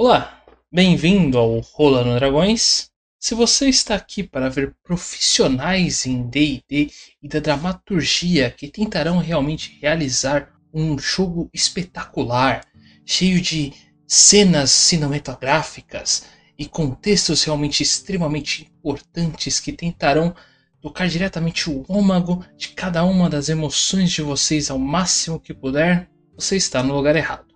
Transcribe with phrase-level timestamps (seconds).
[0.00, 2.88] Olá, bem-vindo ao Rolando Dragões.
[3.18, 6.88] Se você está aqui para ver profissionais em D&D
[7.20, 12.64] e da dramaturgia que tentarão realmente realizar um jogo espetacular,
[13.04, 13.72] cheio de
[14.06, 16.26] cenas cinematográficas
[16.56, 20.32] e contextos realmente extremamente importantes que tentarão
[20.80, 26.08] tocar diretamente o âmago de cada uma das emoções de vocês ao máximo que puder,
[26.36, 27.47] você está no lugar errado.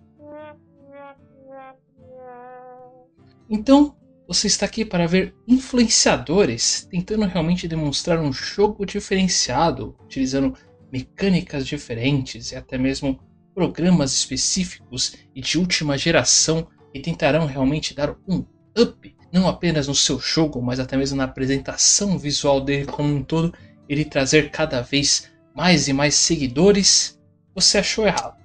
[3.55, 3.95] Então,
[4.27, 10.54] você está aqui para ver influenciadores tentando realmente demonstrar um jogo diferenciado, utilizando
[10.90, 13.21] mecânicas diferentes e até mesmo
[13.54, 18.43] programas específicos e de última geração que tentarão realmente dar um
[18.75, 23.22] up, não apenas no seu jogo, mas até mesmo na apresentação visual dele como um
[23.22, 23.53] todo,
[23.86, 27.21] ele trazer cada vez mais e mais seguidores,
[27.55, 28.41] você achou errado.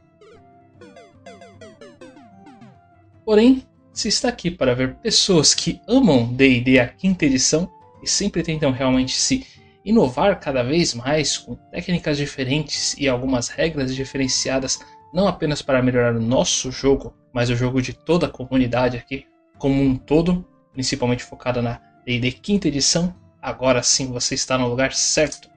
[3.24, 3.66] Porém,
[3.98, 7.68] se está aqui para ver pessoas que amam D&D a quinta edição
[7.99, 9.44] e sempre tentam realmente se
[9.84, 14.80] inovar cada vez mais com técnicas diferentes e algumas regras diferenciadas,
[15.12, 19.26] não apenas para melhorar o nosso jogo, mas o jogo de toda a comunidade aqui
[19.58, 24.93] como um todo, principalmente focada na D&D quinta edição, agora sim você está no lugar
[24.93, 25.49] certo.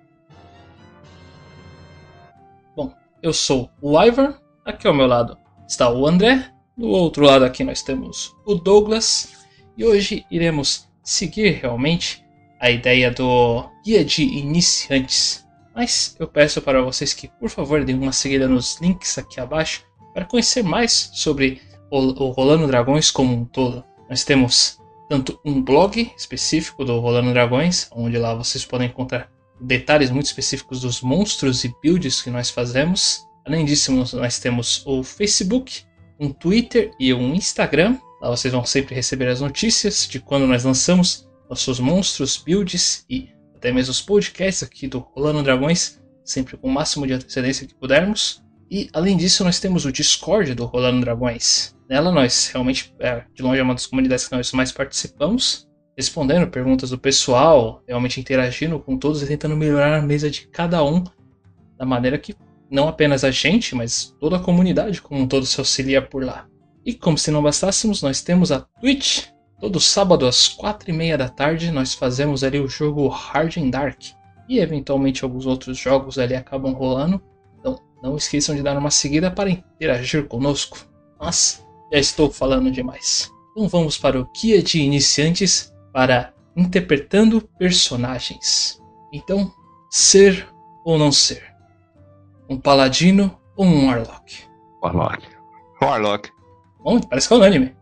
[2.74, 5.36] Bom, eu sou o Ivar, aqui ao meu lado
[5.68, 9.32] está o André do outro lado aqui nós temos o Douglas
[9.76, 12.24] e hoje iremos seguir realmente
[12.58, 15.46] a ideia do guia de iniciantes.
[15.74, 19.84] Mas eu peço para vocês que por favor deem uma seguida nos links aqui abaixo
[20.14, 23.84] para conhecer mais sobre o, o Rolando Dragões como um todo.
[24.08, 30.10] Nós temos tanto um blog específico do Rolando Dragões, onde lá vocês podem encontrar detalhes
[30.10, 33.26] muito específicos dos monstros e builds que nós fazemos.
[33.44, 35.84] Além disso, nós temos o Facebook,
[36.20, 37.98] um Twitter e um Instagram.
[38.20, 43.30] Lá vocês vão sempre receber as notícias de quando nós lançamos nossos monstros, builds e
[43.56, 47.74] até mesmo os podcasts aqui do Rolando Dragões, sempre com o máximo de antecedência que
[47.74, 48.42] pudermos.
[48.70, 51.74] E além disso, nós temos o Discord do Rolando Dragões.
[51.88, 56.48] Nela nós realmente, é, de longe, é uma das comunidades que nós mais participamos, respondendo
[56.48, 61.02] perguntas do pessoal, realmente interagindo com todos e tentando melhorar a mesa de cada um
[61.76, 62.34] da maneira que
[62.70, 66.46] não apenas a gente, mas toda a comunidade como um todo se auxilia por lá.
[66.84, 69.26] E como se não bastássemos, nós temos a Twitch.
[69.60, 73.70] Todo sábado às quatro e meia da tarde nós fazemos ali o jogo Hard and
[73.70, 74.00] Dark.
[74.48, 77.20] E eventualmente alguns outros jogos ali acabam rolando.
[77.58, 80.78] Então não esqueçam de dar uma seguida para interagir conosco.
[81.20, 83.30] Mas já estou falando demais.
[83.50, 88.80] Então vamos para o guia de iniciantes para interpretando personagens.
[89.12, 89.52] Então,
[89.90, 90.48] ser
[90.84, 91.49] ou não ser?
[92.50, 94.42] Um paladino ou um warlock?
[94.82, 95.24] Warlock.
[95.80, 96.30] Warlock.
[96.80, 97.76] Bom, parece que é unânime.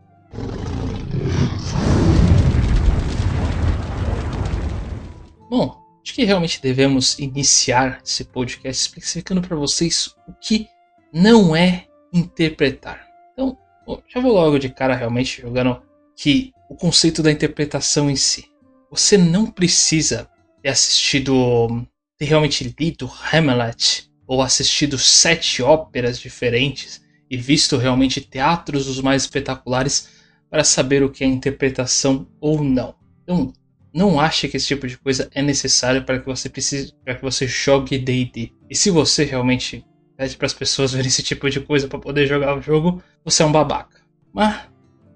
[5.49, 10.67] Bom, acho que realmente devemos iniciar esse podcast explicando para vocês o que
[11.11, 13.07] não é interpretar.
[13.33, 13.57] Então,
[13.87, 15.81] bom, já vou logo de cara realmente jogando
[16.15, 18.45] que o conceito da interpretação em si.
[18.91, 20.29] Você não precisa
[20.61, 21.87] ter assistido,
[22.19, 29.23] ter realmente lido Hamlet ou assistido sete óperas diferentes e visto realmente teatros os mais
[29.23, 30.07] espetaculares
[30.51, 32.93] para saber o que é interpretação ou não.
[33.23, 33.51] Então,
[33.91, 37.23] não ache que esse tipo de coisa é necessário para que você precise, para que
[37.23, 38.53] você jogue D&D.
[38.69, 39.83] E se você realmente
[40.15, 43.41] pede para as pessoas verem esse tipo de coisa para poder jogar o jogo, você
[43.41, 43.99] é um babaca.
[44.31, 44.53] Mas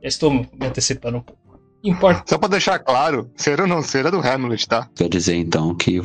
[0.02, 1.62] já estou me antecipando um pouco.
[1.84, 2.24] Importa.
[2.28, 4.90] Só para deixar claro, ser ou não ser é do Hamlet, tá?
[4.96, 6.02] Quer dizer então que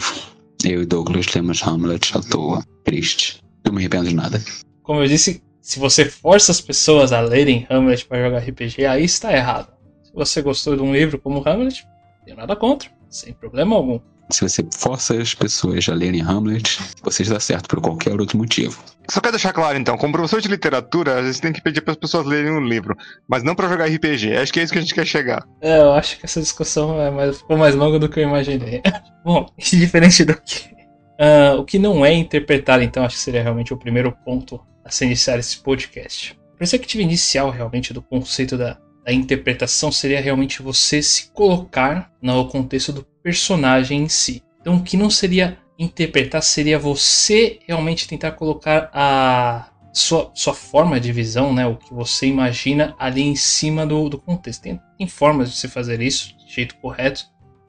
[0.64, 2.62] eu e Douglas lemos Hamlet à toa.
[2.88, 3.42] Triste.
[3.66, 4.42] Não me arrependo de nada.
[4.82, 9.04] Como eu disse, se você força as pessoas a lerem Hamlet para jogar RPG, aí
[9.04, 9.70] está errado.
[10.02, 14.00] Se você gostou de um livro como Hamlet, não tenho nada contra, sem problema algum.
[14.30, 18.82] Se você força as pessoas a lerem Hamlet, você está certo por qualquer outro motivo.
[19.10, 21.92] Só quero deixar claro então, como professor de literatura, a gente tem que pedir para
[21.92, 22.96] as pessoas lerem um livro,
[23.28, 24.36] mas não para jogar RPG.
[24.36, 25.46] Acho que é isso que a gente quer chegar.
[25.60, 28.80] É, eu acho que essa discussão é mais, ficou mais longa do que eu imaginei.
[29.22, 30.77] Bom, diferente do que.
[31.20, 34.90] Uh, o que não é interpretar, então, acho que seria realmente o primeiro ponto a
[34.90, 36.38] se iniciar esse podcast.
[36.54, 42.46] A perspectiva inicial, realmente, do conceito da, da interpretação seria realmente você se colocar no
[42.46, 44.42] contexto do personagem em si.
[44.60, 51.00] Então, o que não seria interpretar seria você realmente tentar colocar a sua, sua forma
[51.00, 54.62] de visão, né, o que você imagina ali em cima do, do contexto.
[54.62, 57.24] Tem, tem formas de se fazer isso de jeito correto.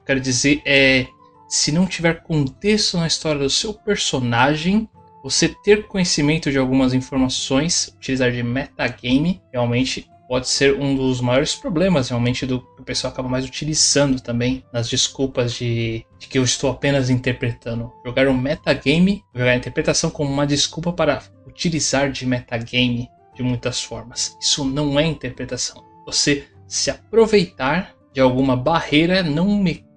[0.06, 1.06] Quero dizer, é
[1.50, 4.88] se não tiver contexto na história do seu personagem,
[5.20, 11.56] você ter conhecimento de algumas informações, utilizar de metagame, realmente pode ser um dos maiores
[11.56, 16.38] problemas realmente do que o pessoal acaba mais utilizando também nas desculpas de, de que
[16.38, 17.92] eu estou apenas interpretando.
[18.06, 23.82] Jogar um metagame, jogar a interpretação como uma desculpa para utilizar de metagame de muitas
[23.82, 24.36] formas.
[24.40, 25.82] Isso não é interpretação.
[26.06, 29.89] Você se aproveitar de alguma barreira não mecânica,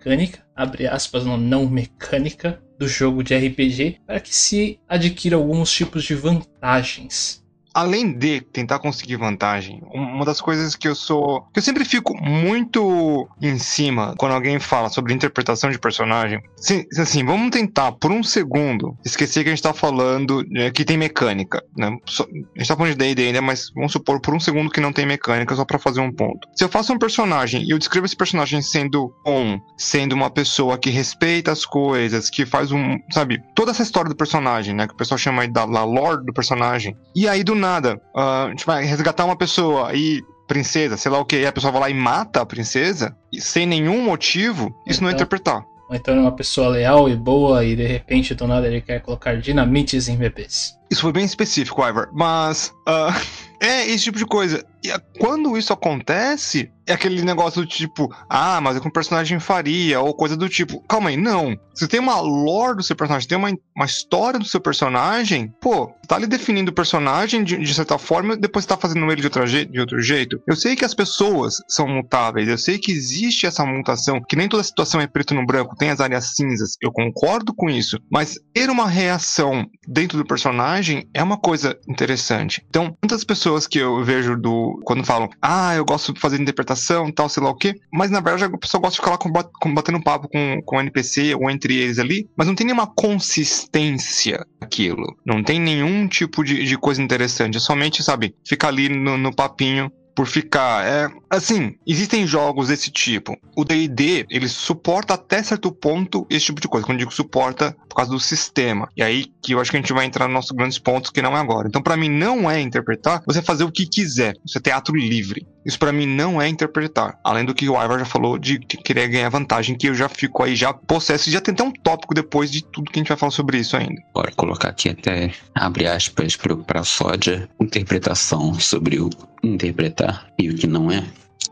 [0.55, 6.03] abre aspas, não, não mecânica, do jogo de RPG para que se adquira alguns tipos
[6.03, 7.43] de vantagens
[7.74, 11.42] além de tentar conseguir vantagem, uma das coisas que eu sou.
[11.54, 16.42] que eu sempre fico muito em cima quando alguém fala sobre interpretação de personagem.
[16.56, 20.86] Sim, assim, vamos tentar por um segundo esquecer que a gente tá falando é, que
[20.86, 21.64] tem mecânica.
[21.75, 21.88] Né?
[21.88, 24.94] A gente tá falando de DD ainda, mas vamos supor por um segundo que não
[24.94, 26.48] tem mecânica, só para fazer um ponto.
[26.56, 30.78] Se eu faço um personagem e eu descrevo esse personagem sendo um, sendo uma pessoa
[30.78, 32.98] que respeita as coisas, que faz um.
[33.12, 34.88] sabe, toda essa história do personagem, né?
[34.88, 36.96] Que o pessoal chama aí da, da lore do personagem.
[37.16, 37.95] E aí do nada.
[38.15, 41.51] Uh, a gente vai resgatar uma pessoa e princesa, sei lá o que, e a
[41.51, 45.15] pessoa vai lá e mata a princesa, sem nenhum motivo, isso então, não é então,
[45.15, 45.65] interpretar.
[45.89, 49.00] Ou então é uma pessoa leal e boa e de repente do nada ele quer
[49.00, 50.77] colocar dinamites em bebês.
[50.89, 53.13] Isso foi bem específico, Ivar, mas uh,
[53.59, 54.63] é esse tipo de coisa.
[54.83, 59.39] E quando isso acontece, é aquele negócio do tipo, ah, mas é que um personagem
[59.39, 60.81] faria, ou coisa do tipo.
[60.81, 61.57] Calma aí, não.
[61.74, 65.88] Você tem uma lore do seu personagem, tem uma, uma história do seu personagem, pô,
[66.07, 69.45] tá ali definindo o personagem de, de certa forma, depois tá fazendo ele de outro,
[69.45, 70.41] de outro jeito.
[70.45, 74.50] Eu sei que as pessoas são mutáveis, eu sei que existe essa mutação, que nem
[74.50, 78.36] toda situação é preto no branco, tem as áreas cinzas, eu concordo com isso, mas
[78.53, 80.82] ter uma reação dentro do personagem
[81.13, 82.63] é uma coisa interessante.
[82.69, 87.12] Então, muitas pessoas que eu vejo do quando falam, ah, eu gosto de fazer interpretação,
[87.12, 90.03] tal, sei lá o quê, mas na verdade a pessoa gosta de ficar lá batendo
[90.03, 95.15] papo com, com o NPC ou entre eles ali, mas não tem nenhuma consistência aquilo.
[95.25, 97.57] Não tem nenhum tipo de, de coisa interessante.
[97.57, 100.86] É somente, sabe, ficar ali no, no papinho por ficar.
[100.86, 103.38] É, assim, existem jogos desse tipo.
[103.56, 106.86] O D&D, ele suporta até certo ponto esse tipo de coisa.
[106.86, 108.89] Quando eu digo suporta, por causa do sistema.
[108.95, 111.21] E aí que eu acho que a gente vai entrar nos nossos grandes pontos, que
[111.21, 111.68] não é agora.
[111.68, 114.36] Então, para mim, não é interpretar você fazer o que quiser.
[114.45, 115.45] Isso é teatro livre.
[115.65, 117.18] Isso para mim não é interpretar.
[117.24, 120.44] Além do que o Ivar já falou de querer ganhar vantagem, que eu já fico
[120.44, 121.30] aí já possesso.
[121.30, 124.01] Já até um tópico depois de tudo que a gente vai falar sobre isso ainda.
[124.13, 129.10] Bora colocar aqui até, abre aspas, para sódia, interpretação sobre o
[129.44, 131.04] interpretar e o que não é.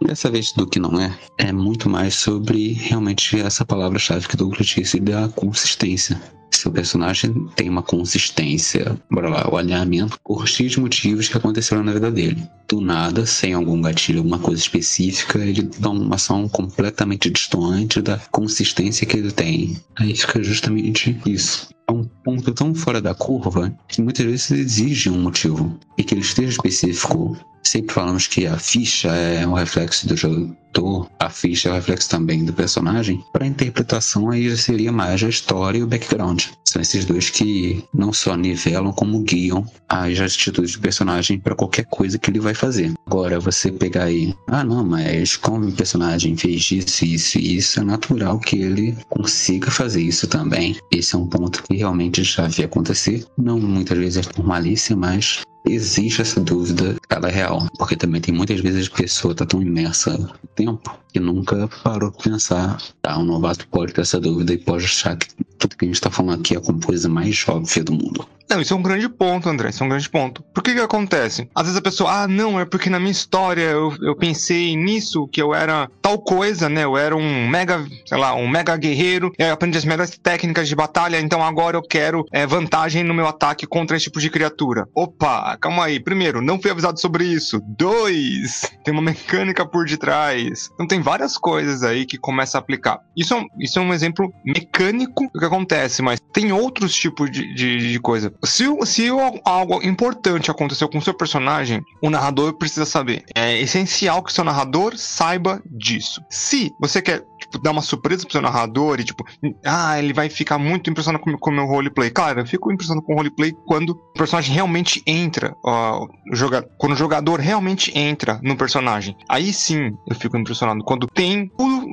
[0.02, 4.68] Dessa vez, do que não é, é muito mais sobre realmente essa palavra-chave que Douglas
[4.68, 6.20] disse da consistência.
[6.50, 11.84] Se o personagem tem uma consistência, bora lá, o alinhamento por X motivos que aconteceram
[11.84, 12.44] na vida dele.
[12.68, 18.18] Do nada, sem algum gatilho, alguma coisa específica, ele dá uma ação completamente distante da
[18.32, 19.78] consistência que ele tem.
[19.96, 25.10] Aí fica justamente isso é um ponto tão fora da curva que muitas vezes exige
[25.10, 30.08] um motivo e que ele esteja específico Sempre falamos que a ficha é um reflexo
[30.08, 33.24] do jogador, a ficha é um reflexo também do personagem.
[33.31, 36.46] Para a interpretação, aí seria mais a história e o background.
[36.66, 41.86] São esses dois que não só nivelam, como guiam as atitudes do personagem para qualquer
[41.86, 42.94] coisa que ele vai fazer.
[43.06, 47.80] Agora, você pegar aí, ah, não, mas como o personagem fez isso, isso e isso,
[47.80, 50.78] é natural que ele consiga fazer isso também.
[50.92, 53.25] Esse é um ponto que realmente já vi acontecer.
[53.38, 58.22] Não muitas vezes é por malícia, mas existe essa dúvida, ela é real, porque também
[58.22, 62.82] tem muitas vezes a pessoa tá tão imersa no tempo que nunca parou pra pensar,
[63.01, 65.27] tá, um novato pode ter essa dúvida e pode achar que
[65.58, 68.25] tudo que a gente tá falando aqui é a coisa mais óbvia do mundo.
[68.51, 69.70] Não, isso é um grande ponto, André.
[69.70, 70.43] Isso é um grande ponto.
[70.53, 71.48] Por que que acontece?
[71.55, 75.25] Às vezes a pessoa, ah, não, é porque na minha história eu, eu pensei nisso,
[75.29, 76.84] que eu era tal coisa, né?
[76.84, 80.75] Eu era um mega, sei lá, um mega guerreiro, eu aprendi as melhores técnicas de
[80.75, 84.86] batalha, então agora eu quero é, vantagem no meu ataque contra esse tipo de criatura.
[84.93, 85.98] Opa, calma aí.
[85.98, 87.62] Primeiro, não fui avisado sobre isso.
[87.65, 90.70] Dois, tem uma mecânica por detrás.
[90.74, 93.00] Então tem várias coisas aí que começa a aplicar.
[93.15, 97.31] Isso é um, isso é um exemplo mecânico do que acontece, mas tem outros tipos
[97.31, 98.34] de, de, de coisa.
[98.43, 99.07] Se, se
[99.45, 103.24] algo importante aconteceu com o seu personagem, o narrador precisa saber.
[103.36, 106.21] É essencial que seu narrador saiba disso.
[106.29, 109.25] Se você quer tipo, dar uma surpresa pro seu narrador e, tipo,
[109.65, 112.10] ah, ele vai ficar muito impressionado com, o meu roleplay.
[112.10, 116.93] Claro, eu fico impressionado com o roleplay quando o personagem realmente entra, ó, joga, quando
[116.93, 119.15] o jogador realmente entra no personagem.
[119.29, 120.84] Aí sim eu fico impressionado.
[120.84, 121.50] Quando tem,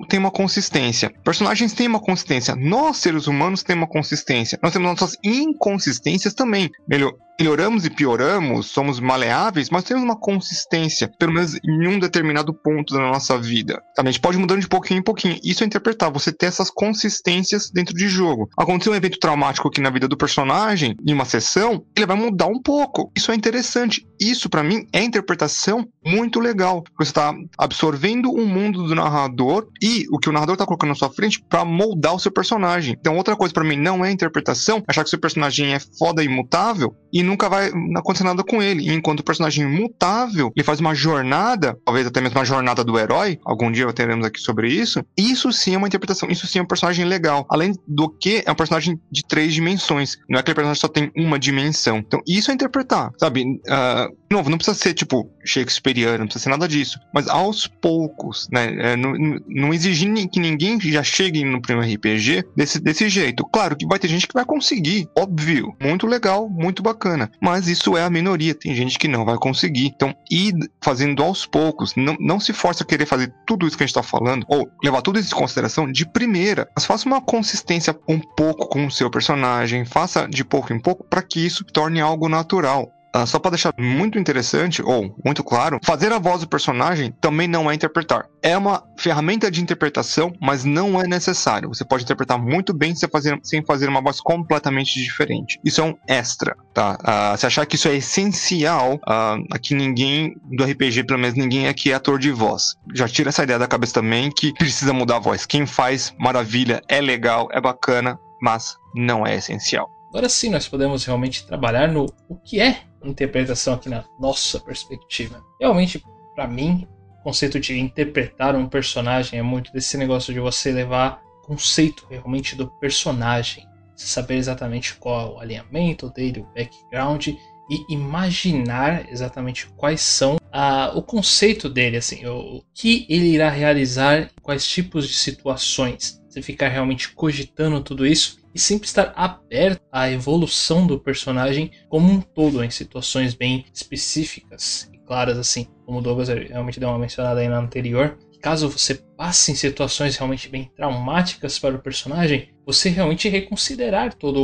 [0.08, 1.12] tem uma consistência.
[1.24, 2.54] Personagens têm uma consistência.
[2.54, 4.58] Nós, seres humanos, temos uma consistência.
[4.62, 6.70] Nós temos nossas inconsistências também.
[6.88, 12.52] Melhor, melhoramos e pioramos, somos maleáveis, mas temos uma consistência, pelo menos em um determinado
[12.52, 13.80] ponto da nossa vida.
[13.96, 15.38] A gente pode mudando de pouquinho em pouquinho.
[15.48, 18.50] Isso é interpretar, você ter essas consistências dentro de jogo.
[18.56, 22.48] Aconteceu um evento traumático aqui na vida do personagem, em uma sessão, ele vai mudar
[22.48, 23.10] um pouco.
[23.16, 24.06] Isso é interessante.
[24.20, 26.84] Isso, para mim, é interpretação muito legal.
[26.98, 30.94] Você está absorvendo o mundo do narrador e o que o narrador está colocando na
[30.94, 32.96] sua frente para moldar o seu personagem.
[32.98, 36.26] Então, outra coisa para mim não é interpretação, achar que seu personagem é foda e
[36.26, 38.88] imutável e nunca vai acontecer nada com ele.
[38.88, 42.98] E enquanto o personagem imutável, ele faz uma jornada, talvez até mesmo uma jornada do
[42.98, 45.02] herói, algum dia teremos aqui sobre isso.
[45.16, 47.46] Isso sim é uma interpretação, isso sim é um personagem legal.
[47.50, 50.16] Além do que é um personagem de três dimensões.
[50.28, 51.98] Não é que o personagem só tem uma dimensão.
[51.98, 53.42] Então, isso é interpretar, sabe?
[53.42, 56.98] Uh, de novo, não precisa ser tipo Shakespeareano, não precisa ser nada disso.
[57.12, 58.92] Mas aos poucos, né?
[58.92, 59.14] É, não,
[59.46, 63.44] não exigir que ninguém já chegue no primeiro RPG desse, desse jeito.
[63.44, 65.74] Claro que vai ter gente que vai conseguir, óbvio.
[65.80, 67.30] Muito legal, muito bacana.
[67.40, 68.54] Mas isso é a minoria.
[68.54, 69.86] Tem gente que não vai conseguir.
[69.86, 71.94] Então, ir fazendo aos poucos.
[71.96, 74.68] Não, não se force a querer fazer tudo isso que a gente tá falando, ou
[74.82, 76.68] levar tudo isso em consideração de primeira.
[76.74, 79.84] Mas faça uma consistência um pouco com o seu personagem.
[79.84, 82.92] Faça de pouco em pouco para que isso torne algo natural.
[83.14, 87.48] Uh, só para deixar muito interessante ou muito claro, fazer a voz do personagem também
[87.48, 88.26] não é interpretar.
[88.42, 91.68] É uma ferramenta de interpretação, mas não é necessário.
[91.68, 95.58] Você pode interpretar muito bem sem fazer, sem fazer uma voz completamente diferente.
[95.64, 96.98] Isso é um extra, tá?
[97.00, 101.68] Uh, se achar que isso é essencial, uh, aqui ninguém do RPG, pelo menos ninguém
[101.68, 102.74] aqui é ator de voz.
[102.94, 105.46] Já tira essa ideia da cabeça também que precisa mudar a voz.
[105.46, 109.90] Quem faz, maravilha, é legal, é bacana, mas não é essencial.
[110.10, 115.42] Agora sim nós podemos realmente trabalhar no o que é interpretação aqui na nossa perspectiva.
[115.60, 116.02] Realmente,
[116.34, 116.86] para mim,
[117.20, 122.54] o conceito de interpretar um personagem é muito desse negócio de você levar conceito realmente
[122.54, 127.28] do personagem, saber exatamente qual é o alinhamento dele, o background
[127.70, 133.50] e imaginar exatamente quais são uh, o conceito dele, assim, o, o que ele irá
[133.50, 136.22] realizar, quais tipos de situações.
[136.42, 142.20] Ficar realmente cogitando tudo isso e sempre estar aberto à evolução do personagem como um
[142.20, 147.40] todo, em situações bem específicas e claras, assim, como o Douglas realmente deu uma mencionada
[147.40, 148.18] aí na anterior.
[148.40, 154.38] Caso você passe em situações realmente bem traumáticas para o personagem, você realmente reconsiderar toda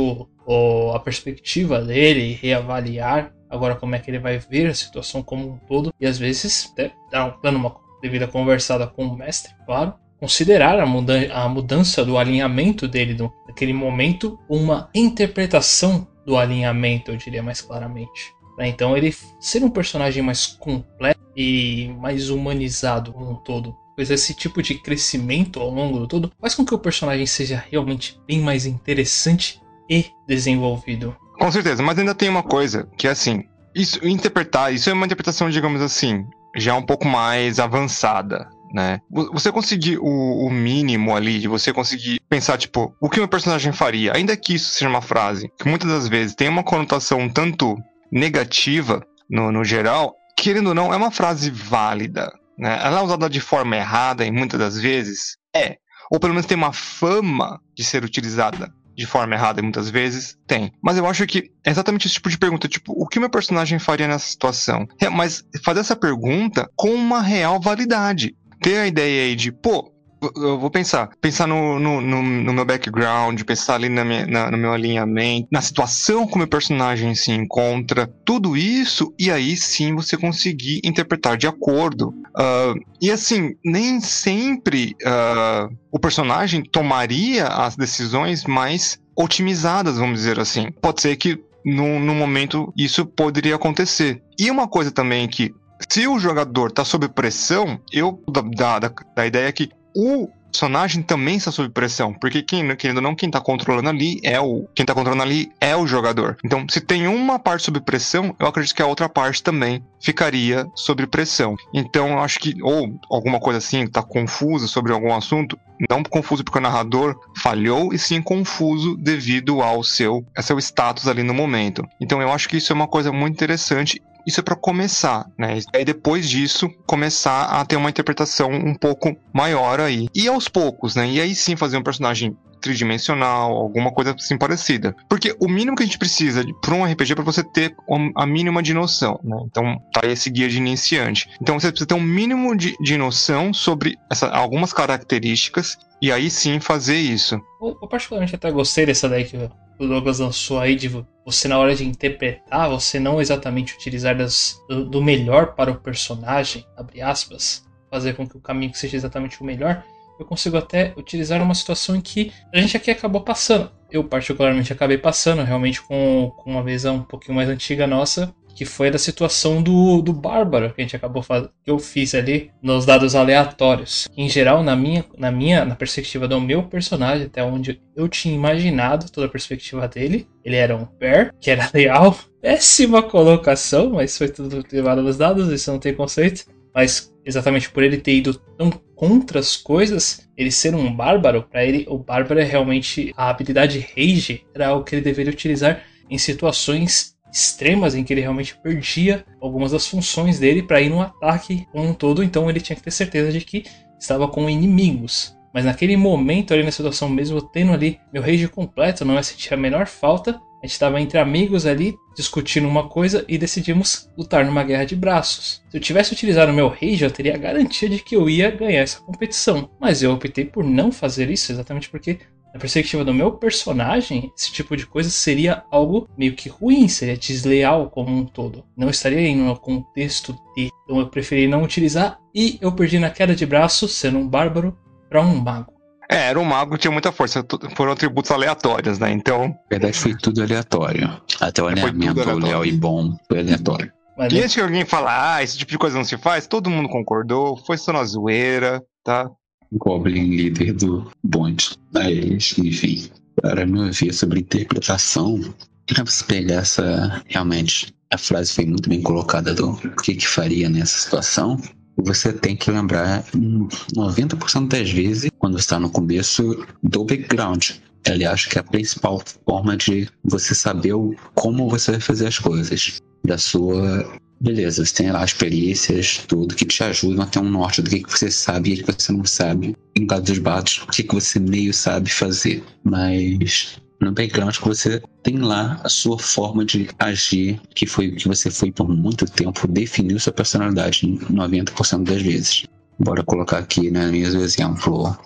[0.93, 5.57] a perspectiva dele, reavaliar agora como é que ele vai ver a situação como um
[5.59, 6.93] todo e às vezes até
[7.41, 9.93] dando uma devida conversada com o mestre, claro,
[10.25, 17.11] considerar a, muda a mudança do alinhamento dele do, naquele momento uma interpretação do alinhamento,
[17.11, 18.33] eu diria mais claramente.
[18.57, 18.67] Né?
[18.67, 23.75] Então ele ser um personagem mais completo e mais humanizado como um todo.
[23.95, 27.63] Pois esse tipo de crescimento ao longo do todo faz com que o personagem seja
[27.69, 31.15] realmente bem mais interessante e desenvolvido.
[31.37, 33.43] Com certeza, mas ainda tem uma coisa que é assim,
[33.75, 36.25] isso interpretar, isso é uma interpretação, digamos assim,
[36.57, 38.99] já um pouco mais avançada né?
[39.09, 43.71] Você conseguir o, o, mínimo ali, de você conseguir pensar, tipo, o que meu personagem
[43.71, 47.29] faria, ainda que isso seja uma frase que muitas das vezes tem uma conotação um
[47.29, 47.77] tanto
[48.11, 52.29] negativa no, no geral, querendo ou não, é uma frase válida,
[52.59, 52.77] né?
[52.83, 55.77] Ela é usada de forma errada e muitas das vezes é,
[56.11, 60.37] ou pelo menos tem uma fama de ser utilizada de forma errada muitas vezes?
[60.47, 60.71] Tem.
[60.81, 63.79] Mas eu acho que é exatamente esse tipo de pergunta, tipo, o que meu personagem
[63.79, 64.87] faria nessa situação?
[65.01, 69.93] É, mas fazer essa pergunta com uma real validade ter a ideia aí de, pô,
[70.35, 74.49] eu vou pensar, pensar no, no, no, no meu background, pensar ali na minha, na,
[74.49, 79.55] no meu alinhamento, na situação que o meu personagem se encontra, tudo isso, e aí
[79.55, 82.07] sim você conseguir interpretar de acordo.
[82.07, 90.39] Uh, e assim, nem sempre uh, o personagem tomaria as decisões mais otimizadas, vamos dizer
[90.39, 90.71] assim.
[90.81, 94.23] Pode ser que no, no momento isso poderia acontecer.
[94.39, 95.53] E uma coisa também que
[95.89, 101.35] se o jogador tá sob pressão, eu da, da, da ideia que o personagem também
[101.35, 104.85] está sob pressão, porque quem, querendo ou não, quem tá controlando ali é o quem
[104.85, 106.37] tá controlando ali é o jogador.
[106.45, 110.65] Então, se tem uma parte sob pressão, eu acredito que a outra parte também ficaria
[110.73, 111.55] sob pressão.
[111.73, 116.43] Então, eu acho que ou alguma coisa assim, tá confusa sobre algum assunto, não confuso
[116.43, 121.33] porque o narrador falhou, e sim confuso devido ao seu, ao seu status ali no
[121.33, 121.85] momento.
[121.99, 125.59] Então, eu acho que isso é uma coisa muito interessante isso é para começar, né?
[125.59, 130.07] E aí depois disso começar a ter uma interpretação um pouco maior aí.
[130.13, 131.07] E aos poucos, né?
[131.07, 134.95] E aí sim fazer um personagem tridimensional, alguma coisa assim parecida.
[135.07, 137.75] Porque o mínimo que a gente precisa para um RPG é para você ter
[138.15, 139.37] a mínima de noção, né?
[139.45, 141.29] Então, tá esse guia de iniciante.
[141.39, 146.29] Então, você precisa ter um mínimo de, de noção sobre essa, algumas características e aí
[146.29, 147.35] sim fazer isso.
[147.61, 149.37] Eu, eu particularmente até gostei dessa daí que
[149.79, 150.89] o Douglas lançou aí de
[151.25, 155.79] você na hora de interpretar, você não exatamente utilizar das, do, do melhor para o
[155.79, 159.83] personagem, abre aspas, fazer com que o caminho seja exatamente o melhor,
[160.19, 163.69] eu consigo até utilizar uma situação em que a gente aqui acabou passando.
[163.91, 168.63] Eu, particularmente, acabei passando realmente com, com uma visão um pouquinho mais antiga nossa, que
[168.63, 172.49] foi da situação do, do Bárbaro, que a gente acabou fazendo, que eu fiz ali
[172.63, 174.07] nos dados aleatórios.
[174.15, 178.33] Em geral, na minha, na minha, na perspectiva do meu personagem, até onde eu tinha
[178.33, 182.17] imaginado toda a perspectiva dele, ele era um pair, que era leal.
[182.41, 186.45] Péssima colocação, mas foi tudo levado nos dados, isso não tem conceito.
[186.73, 191.65] Mas exatamente por ele ter ido tão contra as coisas, ele ser um bárbaro, para
[191.65, 196.17] ele o bárbaro é realmente a habilidade rage, era algo que ele deveria utilizar em
[196.17, 201.67] situações extremas em que ele realmente perdia algumas das funções dele para ir no ataque
[201.69, 203.65] como um todo, então ele tinha que ter certeza de que
[203.99, 205.35] estava com inimigos.
[205.53, 209.53] Mas naquele momento ali na situação mesmo, tendo ali meu rage completo, não ia sentir
[209.53, 210.31] a menor falta.
[210.31, 214.95] A gente estava entre amigos ali, discutindo uma coisa e decidimos lutar numa guerra de
[214.95, 215.61] braços.
[215.69, 218.81] Se eu tivesse utilizado meu rage, eu teria a garantia de que eu ia ganhar
[218.81, 219.69] essa competição.
[219.79, 222.19] Mas eu optei por não fazer isso, exatamente porque
[222.55, 227.17] na perspectiva do meu personagem, esse tipo de coisa seria algo meio que ruim, seria
[227.17, 228.63] desleal como um todo.
[228.77, 230.69] Não estaria em um contexto de.
[230.85, 234.77] Então eu preferi não utilizar e eu perdi na queda de braço, sendo um bárbaro,
[235.09, 235.73] para um mago.
[236.09, 237.45] É, era um mago, tinha muita força.
[237.75, 239.11] Foram atributos aleatórios, né?
[239.11, 239.49] Então.
[239.49, 241.21] Na verdade, foi tudo aleatório.
[241.41, 243.91] Até o alinhamento leal e bom foi aleatório.
[244.17, 246.69] Mas, e antes que alguém falar, ah, esse tipo de coisa não se faz, todo
[246.69, 249.29] mundo concordou, foi só na zoeira, tá?
[249.73, 251.71] Goblin líder do bonde.
[251.93, 253.09] Mas, enfim,
[253.41, 255.39] para meu ver sobre interpretação,
[255.85, 257.23] para você pegar essa.
[257.27, 261.59] Realmente, a frase foi muito bem colocada do que que faria nessa situação.
[261.97, 267.71] Você tem que lembrar 90% das vezes, quando está no começo, do background.
[268.07, 270.93] Aliás, que é a principal forma de você saber
[271.33, 272.99] como você vai fazer as coisas.
[273.23, 274.05] Da sua
[274.39, 278.03] Beleza, você tem lá experiências, tudo que te ajudam a ter um norte do que,
[278.03, 279.75] que você sabe e o que você não sabe.
[279.95, 282.63] Em caso dos batos, o que, que você meio sabe fazer.
[282.83, 288.27] Mas no background você tem lá a sua forma de agir, que foi o que
[288.27, 292.65] você foi por muito tempo, definiu sua personalidade 90% das vezes.
[292.99, 295.17] Bora colocar aqui, né, mesmo exemplo,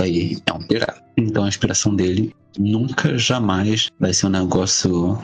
[0.00, 1.02] aí, é um pirata.
[1.16, 5.18] Então a inspiração dele nunca, jamais vai ser um negócio.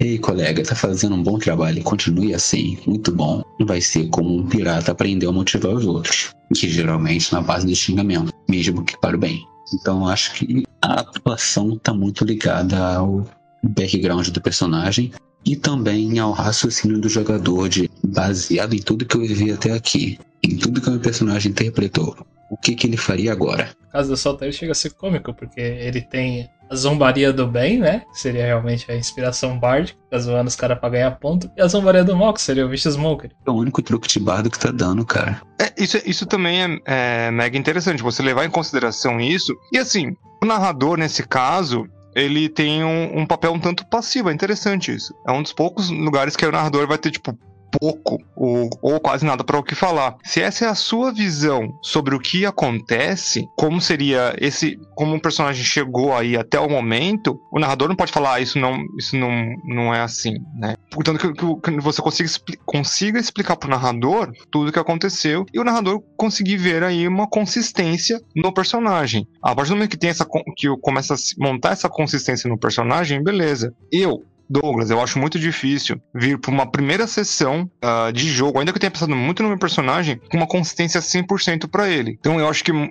[0.00, 3.42] Ei, colega, tá fazendo um bom trabalho, continue assim, muito bom.
[3.62, 7.74] Vai ser como um pirata aprender a motivar os outros, que geralmente na base do
[7.74, 9.42] xingamento, mesmo que para o bem.
[9.72, 13.24] Então acho que a atuação tá muito ligada ao
[13.62, 15.10] background do personagem
[15.46, 20.18] e também ao raciocínio do jogador, de baseado em tudo que eu vivi até aqui,
[20.42, 22.16] em tudo que o meu personagem interpretou
[22.54, 23.70] o que, que ele faria agora.
[23.88, 27.78] O caso do Soltair chega a ser cômico, porque ele tem a zombaria do bem,
[27.78, 28.02] né?
[28.12, 31.50] Que seria realmente a inspiração bard, tá zoando os caras pra ganhar ponto.
[31.56, 33.30] E a zombaria do mal, que seria o bicho Smoker.
[33.44, 35.42] É o único truque de bardo que tá dando, cara.
[35.60, 39.52] É, isso, isso também é, é mega interessante, você levar em consideração isso.
[39.72, 44.30] E assim, o narrador, nesse caso, ele tem um, um, papel um tanto passivo.
[44.30, 45.12] É interessante isso.
[45.26, 47.36] É um dos poucos lugares que o narrador vai ter, tipo,
[47.78, 50.16] pouco ou, ou quase nada para o que falar.
[50.24, 55.18] Se essa é a sua visão sobre o que acontece, como seria esse, como um
[55.18, 59.16] personagem chegou aí até o momento, o narrador não pode falar ah, isso não, isso
[59.16, 60.74] não, não é assim, né?
[60.90, 62.30] Portanto, que, que você consiga,
[62.64, 67.28] consiga explicar pro narrador tudo o que aconteceu e o narrador conseguir ver aí uma
[67.28, 69.26] consistência no personagem.
[69.42, 73.22] A partir do momento que tem essa que começa a montar essa consistência no personagem,
[73.22, 73.74] beleza.
[73.90, 78.72] Eu Douglas, eu acho muito difícil vir para uma primeira sessão uh, de jogo, ainda
[78.72, 82.16] que eu tenha pensado muito no meu personagem, com uma consistência 100% para ele.
[82.18, 82.84] Então eu acho que uh,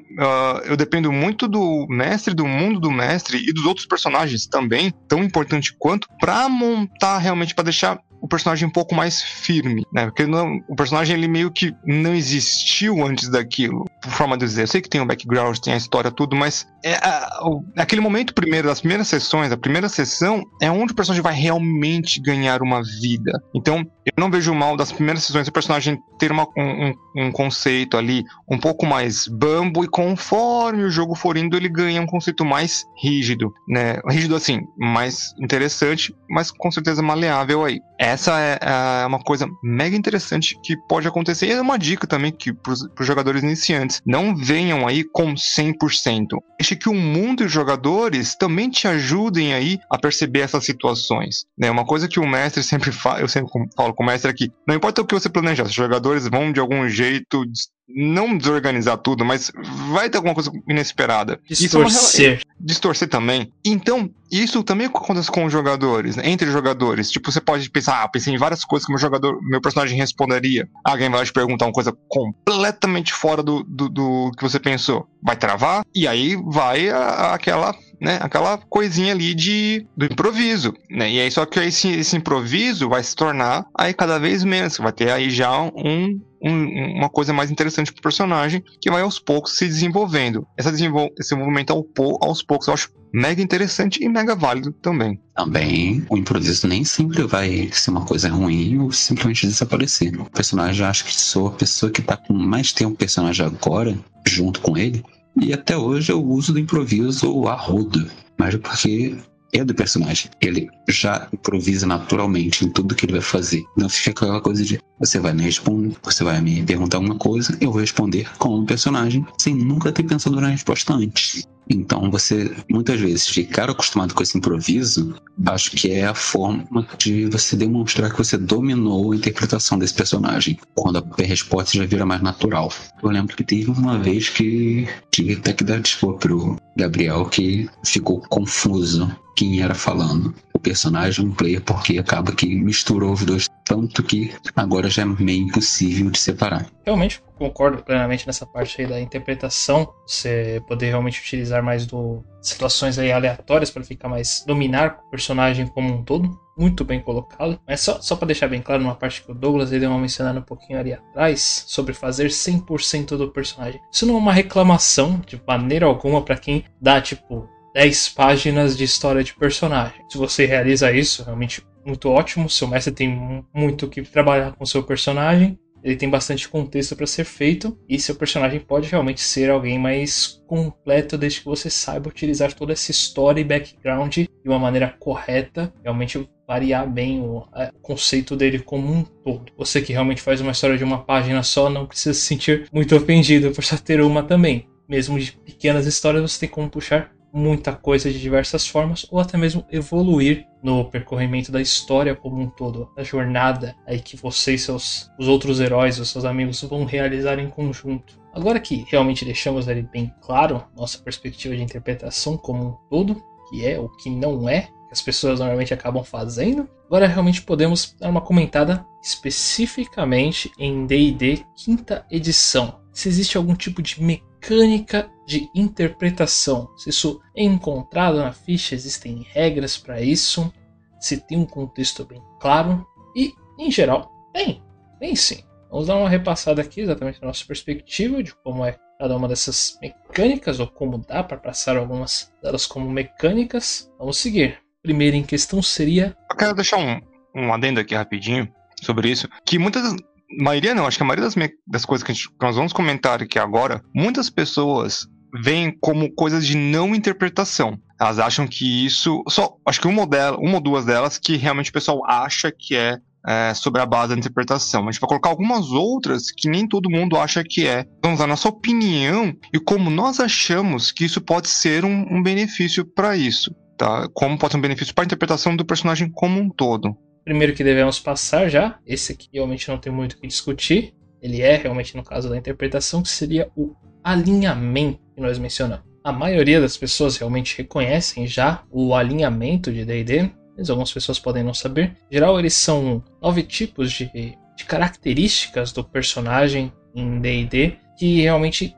[0.65, 5.23] eu dependo muito do mestre, do mundo do mestre e dos outros personagens também, tão
[5.23, 10.05] importante quanto, para montar realmente, para deixar o personagem um pouco mais firme, né?
[10.05, 14.61] Porque não, o personagem ele meio que não existiu antes daquilo, por forma de dizer.
[14.61, 17.99] Eu sei que tem o background, tem a história, tudo, mas é a, o, aquele
[17.99, 22.61] momento primeiro, das primeiras sessões, a primeira sessão é onde o personagem vai realmente ganhar
[22.61, 23.33] uma vida.
[23.53, 27.97] Então, eu não vejo mal das primeiras sessões o personagem ter uma, um, um, conceito
[27.97, 32.43] ali um pouco mais bambo e conforme o jogo for indo, ele ganha um conceito
[32.43, 33.99] mais rígido, né?
[34.07, 37.79] Rígido assim, mais interessante, mas com certeza maleável aí.
[37.99, 41.47] Essa é, é uma coisa mega interessante que pode acontecer.
[41.47, 46.27] E é uma dica também que para os jogadores iniciantes, não venham aí com 100%.
[46.59, 51.45] Deixe que o mundo e os jogadores também te ajudem aí a perceber essas situações.
[51.57, 51.71] Né?
[51.71, 54.75] Uma coisa que o mestre sempre fala, eu sempre falo com o mestre aqui, não
[54.75, 57.45] importa o que você planejar, os jogadores vão de algum jeito
[57.87, 59.51] não desorganizar tudo, mas
[59.91, 61.39] vai ter alguma coisa inesperada.
[61.47, 62.25] Distorcer.
[62.25, 63.51] É uma, distorcer também.
[63.63, 66.29] Então, isso também acontece com os jogadores, né?
[66.29, 67.11] entre jogadores.
[67.11, 70.67] Tipo, você pode pensar, ah, pensei em várias coisas que meu jogador, meu personagem responderia.
[70.83, 75.07] Alguém vai te perguntar uma coisa completamente fora do, do, do que você pensou.
[75.21, 80.73] Vai travar, e aí vai a, a, aquela né, aquela coisinha ali de do improviso,
[80.89, 81.09] né?
[81.09, 84.91] E aí só que esse, esse improviso vai se tornar aí cada vez menos, vai
[84.91, 89.57] ter aí já um um, uma coisa mais interessante pro personagem que vai aos poucos
[89.57, 90.45] se desenvolvendo.
[90.57, 91.85] Essa desenvol esse desenvolvimento ao,
[92.21, 95.19] aos poucos eu acho mega interessante e mega válido também.
[95.35, 100.19] Também, o improviso nem sempre vai ser uma coisa ruim ou simplesmente desaparecer.
[100.19, 103.95] O personagem, acho que sou a pessoa que tá com mais tempo personagem agora,
[104.27, 105.03] junto com ele,
[105.39, 108.05] e até hoje eu uso do improviso a roda.
[108.37, 109.15] Mas porque
[109.53, 110.29] é do personagem.
[110.41, 113.63] Ele já improvisa naturalmente em tudo que ele vai fazer.
[113.77, 117.57] Não fica aquela coisa de você vai me responder, você vai me perguntar alguma coisa,
[117.59, 121.47] eu vou responder como personagem, sem nunca ter pensado na resposta antes.
[121.69, 127.25] Então você, muitas vezes, ficar acostumado com esse improviso, acho que é a forma de
[127.25, 130.59] você demonstrar que você dominou a interpretação desse personagem.
[130.75, 132.71] Quando a resposta já vira mais natural.
[133.01, 137.69] Eu lembro que teve uma vez que tive até que dar desculpa pro Gabriel que
[137.85, 140.33] ficou confuso quem era falando.
[140.53, 145.03] O personagem e o player, porque acaba que misturou os dois tanto que agora já
[145.03, 146.67] é meio impossível de separar.
[146.85, 152.99] Realmente concordo plenamente nessa parte aí da interpretação, você poder realmente utilizar mais do situações
[152.99, 156.41] aí aleatórias para ficar mais dominar o personagem como um todo.
[156.55, 157.59] Muito bem colocado.
[157.67, 159.99] Mas só, só para deixar bem claro, uma parte que o Douglas ele deu uma
[159.99, 163.81] mencionada um pouquinho ali atrás sobre fazer 100% do personagem.
[163.91, 168.83] Isso não é uma reclamação de maneira alguma para quem dá tipo 10 páginas de
[168.83, 170.01] história de personagem.
[170.09, 172.49] Se você realiza isso, realmente muito ótimo.
[172.49, 175.57] Seu mestre tem muito que trabalhar com seu personagem.
[175.83, 180.41] Ele tem bastante contexto para ser feito e seu personagem pode realmente ser alguém mais
[180.47, 185.73] completo desde que você saiba utilizar toda essa história e background de uma maneira correta,
[185.83, 187.47] realmente variar bem o, o,
[187.81, 189.51] conceito dele como um todo.
[189.57, 192.95] Você que realmente faz uma história de uma página só não precisa se sentir muito
[192.95, 194.65] ofendido por só ter uma também.
[194.87, 199.37] Mesmo de pequenas histórias você tem como puxar muita coisa de diversas formas ou até
[199.37, 204.59] mesmo evoluir no percorrimento da história como um todo, da jornada aí que você e
[204.59, 208.21] seus os outros heróis, os seus amigos vão realizar em conjunto.
[208.33, 213.65] Agora que realmente deixamos ali bem claro nossa perspectiva de interpretação como um todo, que
[213.65, 218.09] é o que não é, que as pessoas normalmente acabam fazendo, agora realmente podemos dar
[218.09, 222.79] uma comentada especificamente em D&D quinta edição.
[222.93, 226.69] Se existe algum tipo de mecânica de interpretação.
[226.77, 230.53] Se isso é encontrado na ficha, existem regras para isso,
[230.99, 234.61] se tem um contexto bem claro e, em geral, tem,
[234.99, 235.43] tem sim.
[235.69, 239.77] Vamos dar uma repassada aqui exatamente na nossa perspectiva de como é cada uma dessas
[239.81, 243.91] mecânicas ou como dá para passar algumas delas como mecânicas.
[243.97, 244.59] Vamos seguir.
[244.81, 246.15] Primeiro em questão seria.
[246.29, 247.01] Eu quero deixar um,
[247.35, 248.47] um adendo aqui rapidinho
[248.81, 249.95] sobre isso, que muitas
[250.39, 251.35] maioria não, acho que a maioria das,
[251.67, 255.07] das coisas que, gente, que, nós vamos comentar aqui agora, muitas pessoas
[255.41, 257.77] veem como coisas de não interpretação.
[257.99, 259.23] Elas acham que isso.
[259.27, 262.75] Só acho que uma, dela, uma ou duas delas que realmente o pessoal acha que
[262.75, 264.87] é, é, sobre a base da interpretação.
[264.87, 267.85] A gente vai colocar algumas outras que nem todo mundo acha que é.
[268.03, 272.85] Vamos a nossa opinião e como nós achamos que isso pode ser um, um benefício
[272.85, 273.55] para isso.
[273.77, 274.07] Tá?
[274.13, 276.95] Como pode ser um benefício para a interpretação do personagem como um todo.
[277.23, 280.93] Primeiro que devemos passar já, esse aqui realmente não tem muito o que discutir.
[281.21, 285.85] Ele é realmente no caso da interpretação, que seria o alinhamento que nós mencionamos.
[286.03, 291.43] A maioria das pessoas realmente reconhecem já o alinhamento de D&D, mas algumas pessoas podem
[291.43, 291.95] não saber.
[292.11, 298.75] Em geral, eles são nove tipos de, de características do personagem em D&D que realmente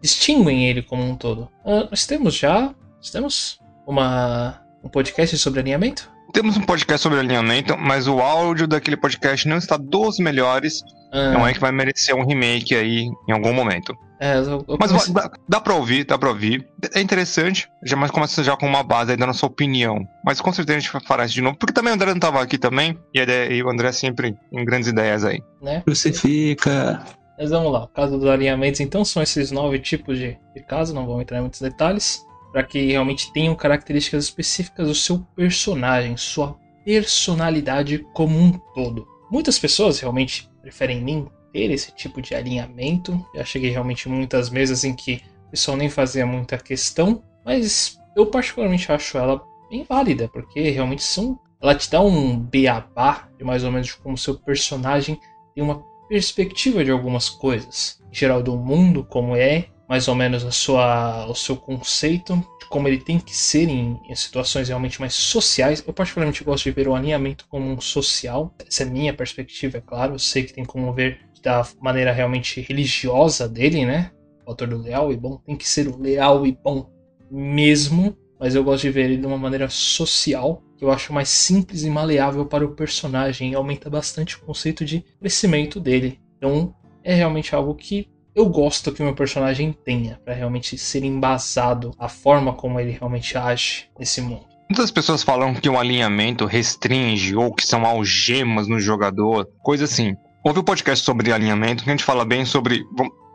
[0.00, 1.48] distinguem ele como um todo.
[1.64, 6.10] Uh, nós temos já, nós temos uma, um podcast sobre alinhamento?
[6.32, 10.82] Temos um podcast sobre alinhamento, mas o áudio daquele podcast não está dos melhores.
[11.12, 11.32] Ah.
[11.32, 13.94] Não é que vai merecer um remake aí em algum momento.
[14.18, 16.66] É, eu, eu mas dá, dá pra ouvir, dá pra ouvir.
[16.94, 20.06] É interessante, já, mas começa já com uma base aí da nossa opinião.
[20.24, 22.40] Mas com certeza a gente fará isso de novo, porque também o André não tava
[22.40, 25.42] aqui também, e, e o André sempre em grandes ideias aí.
[25.60, 25.82] Né?
[25.84, 27.04] Crucifica.
[27.36, 30.94] Mas vamos lá, o caso dos alinhamentos então são esses nove tipos de, de caso,
[30.94, 32.22] não vou entrar em muitos detalhes
[32.52, 39.04] para que realmente tenham características específicas do seu personagem, sua personalidade como um todo.
[39.30, 43.24] Muitas pessoas realmente preferem nem ter esse tipo de alinhamento.
[43.34, 48.26] Já cheguei realmente muitas mesas em que o pessoal nem fazia muita questão, mas eu
[48.26, 53.62] particularmente acho ela bem válida, porque realmente são ela te dá um beabá de mais
[53.62, 55.20] ou menos como seu personagem
[55.54, 60.44] tem uma perspectiva de algumas coisas, em geral do mundo como é, mais ou menos
[60.44, 65.12] a sua, o seu conceito como ele tem que ser em, em, situações realmente mais
[65.12, 65.84] sociais.
[65.86, 68.54] Eu particularmente gosto de ver o alinhamento como um social.
[68.66, 70.14] Essa é minha perspectiva, é claro.
[70.14, 74.10] Eu sei que tem como ver da maneira realmente religiosa dele, né?
[74.46, 76.90] O autor do leal e bom tem que ser o leal e bom
[77.30, 81.28] mesmo, mas eu gosto de ver ele de uma maneira social, que eu acho mais
[81.28, 86.18] simples e maleável para o personagem e aumenta bastante o conceito de crescimento dele.
[86.38, 91.04] Então, é realmente algo que eu gosto que o meu personagem tenha, para realmente ser
[91.04, 94.46] embasado a forma como ele realmente age nesse mundo.
[94.68, 100.16] Muitas pessoas falam que o alinhamento restringe ou que são algemas no jogador, coisa assim.
[100.42, 102.82] Houve um podcast sobre alinhamento que a gente fala bem sobre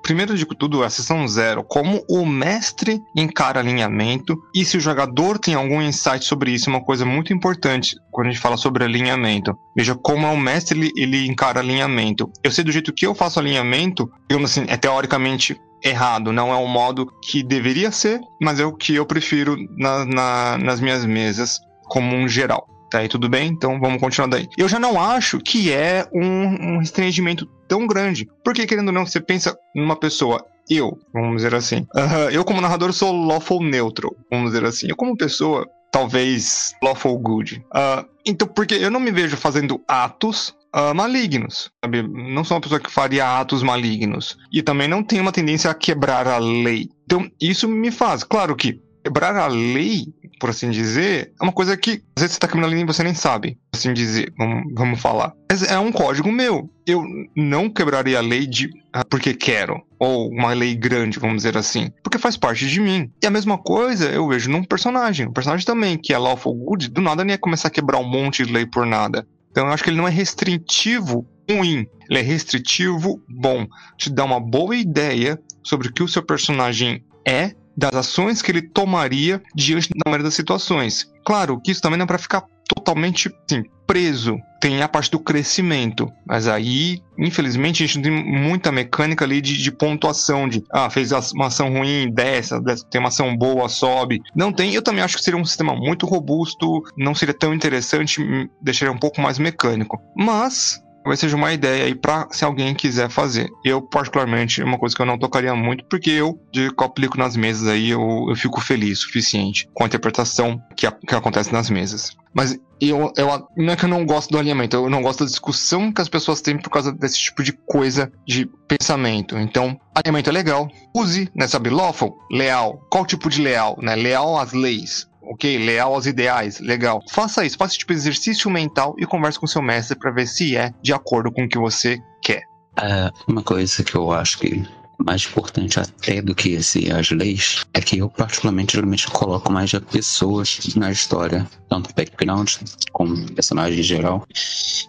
[0.07, 5.37] primeiro de tudo, a sessão zero, como o mestre encara alinhamento e se o jogador
[5.37, 8.85] tem algum insight sobre isso, é uma coisa muito importante quando a gente fala sobre
[8.85, 9.53] alinhamento.
[9.75, 12.31] Veja como é o mestre ele, ele encara alinhamento.
[12.41, 16.55] Eu sei do jeito que eu faço alinhamento, digamos assim, é teoricamente errado, não é
[16.55, 21.05] o modo que deveria ser, mas é o que eu prefiro na, na, nas minhas
[21.05, 22.65] mesas como um geral.
[22.89, 23.49] Tá aí tudo bem?
[23.49, 24.47] Então vamos continuar daí.
[24.57, 28.27] Eu já não acho que é um, um restringimento tão grande.
[28.43, 30.45] Porque, querendo ou não, você pensa numa pessoa.
[30.69, 31.87] Eu, vamos dizer assim.
[31.95, 34.87] Uh, eu, como narrador, sou lawful neutral, vamos dizer assim.
[34.89, 37.63] Eu, como pessoa, talvez lawful good.
[37.73, 42.01] Uh, então, porque eu não me vejo fazendo atos uh, malignos, sabe?
[42.01, 44.37] Não sou uma pessoa que faria atos malignos.
[44.51, 46.89] E também não tenho uma tendência a quebrar a lei.
[47.05, 48.23] Então, isso me faz.
[48.23, 52.39] Claro que quebrar a lei, por assim dizer, é uma coisa que às vezes você
[52.39, 55.33] tá quebrando a lei e você nem sabe, assim dizer, vamos, vamos falar.
[55.51, 56.69] Mas é um código meu.
[56.85, 57.03] Eu
[57.35, 61.91] não quebraria a lei de ah, porque quero, ou uma lei grande, vamos dizer assim,
[62.03, 63.11] porque faz parte de mim.
[63.21, 65.27] E a mesma coisa eu vejo num personagem.
[65.27, 68.07] Um personagem também, que é lawful good, do nada nem ia começar a quebrar um
[68.07, 69.27] monte de lei por nada.
[69.51, 73.65] Então eu acho que ele não é restritivo ruim, ele é restritivo bom.
[73.97, 78.51] Te dá uma boa ideia sobre o que o seu personagem é das ações que
[78.51, 81.11] ele tomaria diante da maioria das situações.
[81.23, 84.37] Claro que isso também não é para ficar totalmente assim, preso.
[84.59, 89.55] Tem a parte do crescimento, mas aí, infelizmente, a gente tem muita mecânica ali de,
[89.55, 94.19] de pontuação, de ah, fez uma ação ruim, dessa, tem uma ação boa, sobe.
[94.35, 98.21] Não tem, eu também acho que seria um sistema muito robusto, não seria tão interessante,
[98.21, 100.01] hum, deixaria um pouco mais mecânico.
[100.15, 103.49] Mas talvez seja uma ideia aí para se alguém quiser fazer.
[103.63, 107.17] Eu, particularmente, é uma coisa que eu não tocaria muito, porque eu, de eu aplico
[107.17, 111.15] nas mesas aí, eu, eu fico feliz o suficiente com a interpretação que, a, que
[111.15, 112.17] acontece nas mesas.
[112.33, 115.29] Mas eu, eu, não é que eu não gosto do alinhamento, eu não gosto da
[115.29, 119.37] discussão que as pessoas têm por causa desse tipo de coisa de pensamento.
[119.37, 120.67] Então, alinhamento é legal.
[120.93, 122.85] Use, né, sabe, lawful, leal.
[122.91, 123.95] Qual tipo de leal, né?
[123.95, 127.03] Leal às leis ok, leal aos ideais, legal.
[127.09, 130.73] Faça isso, faça tipo exercício mental e converse com seu mestre para ver se é
[130.81, 132.43] de acordo com o que você quer.
[132.79, 134.65] É, uma coisa que eu acho que
[134.99, 139.71] mais importante até do que esse, as leis é que eu particularmente geralmente coloco mais
[139.91, 142.51] pessoas na história, tanto background
[142.91, 144.25] como personagem em geral.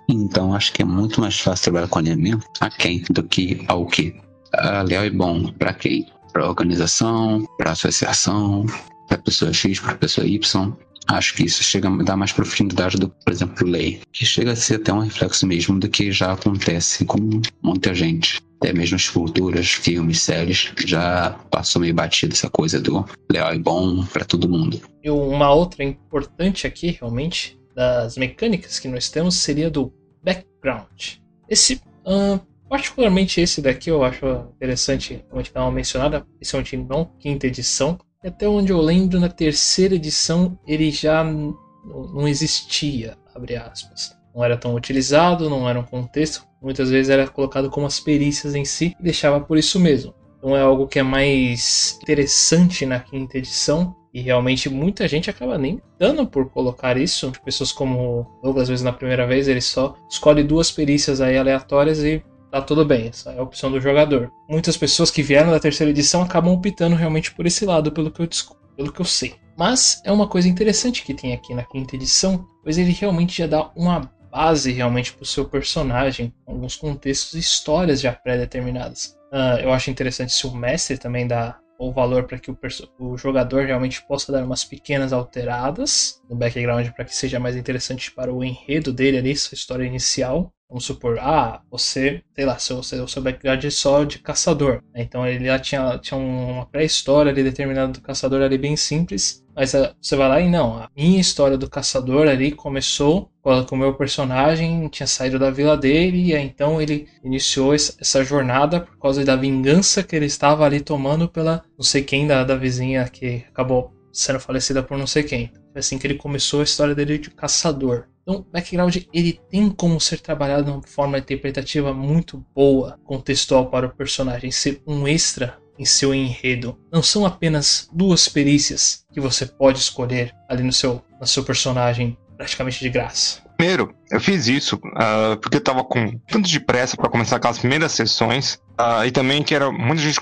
[0.08, 3.86] Então acho que é muito mais fácil trabalhar com alinhamento a quem do que ao
[3.86, 4.14] que.
[4.54, 6.06] Uh, leal e bom para quem?
[6.32, 8.64] Para organização, para associação,
[9.08, 10.72] para pessoa X, para pessoa Y.
[11.08, 14.56] Acho que isso chega a dar mais profundidade do, por exemplo, lei, que chega a
[14.56, 17.18] ser até um reflexo mesmo do que já acontece com
[17.62, 18.42] muita gente.
[18.60, 23.58] Até mesmo as culturas, filmes, séries, já passou meio batido essa coisa do leal e
[23.58, 24.80] bom para todo mundo.
[25.02, 29.92] E uma outra importante aqui, realmente, das mecânicas que nós temos seria do
[30.22, 31.18] background.
[31.48, 37.04] Esse, uh, particularmente esse daqui eu acho interessante, a gente dá uma mencionada, principalmente não
[37.18, 44.16] quinta edição, até onde eu lembro, na terceira edição ele já não existia, abre aspas.
[44.34, 48.54] Não era tão utilizado, não era um contexto, muitas vezes era colocado como as perícias
[48.54, 50.14] em si e deixava por isso mesmo.
[50.38, 55.58] Então é algo que é mais interessante na quinta edição e realmente muita gente acaba
[55.58, 57.32] nem dando por colocar isso.
[57.44, 62.02] Pessoas como Douglas, às vezes na primeira vez, ele só escolhe duas perícias aí aleatórias
[62.02, 64.30] e tá tudo bem, essa é a opção do jogador.
[64.48, 68.22] Muitas pessoas que vieram da terceira edição acabam optando realmente por esse lado, pelo que
[68.22, 68.28] eu,
[68.76, 69.34] pelo que eu sei.
[69.56, 73.46] Mas é uma coisa interessante que tem aqui na quinta edição, pois ele realmente já
[73.46, 79.16] dá uma base realmente para o seu personagem, alguns contextos e histórias já pré-determinadas.
[79.32, 82.58] Uh, eu acho interessante se o mestre também dá o valor para que o,
[82.98, 88.10] o, jogador realmente possa dar umas pequenas alteradas no background para que seja mais interessante
[88.10, 90.52] para o enredo dele ali, sua história inicial.
[90.68, 94.82] Vamos supor, ah, você, sei lá, seu, seu, seu background é só de caçador.
[94.92, 95.00] Né?
[95.00, 99.42] Então ele já tinha, tinha uma pré-história ali determinada do caçador ali bem simples.
[99.56, 103.70] Mas uh, você vai lá e não, a minha história do caçador ali começou quando
[103.70, 108.80] o meu personagem tinha saído da vila dele e aí, então ele iniciou essa jornada
[108.80, 112.54] por causa da vingança que ele estava ali tomando pela não sei quem da, da
[112.54, 115.50] vizinha que acabou sendo falecida por não sei quem.
[115.72, 118.04] Foi assim que ele começou a história dele de caçador.
[118.28, 123.70] Então, o background ele tem como ser trabalhado de uma forma interpretativa muito boa, contextual
[123.70, 126.78] para o personagem, ser um extra em seu enredo.
[126.92, 132.18] Não são apenas duas perícias que você pode escolher ali no seu, no seu personagem
[132.36, 133.40] praticamente de graça.
[133.56, 137.58] Primeiro, eu fiz isso uh, porque eu tava com tanto de pressa para começar aquelas
[137.58, 138.60] primeiras sessões.
[138.78, 140.20] Uh, e também que era muita gente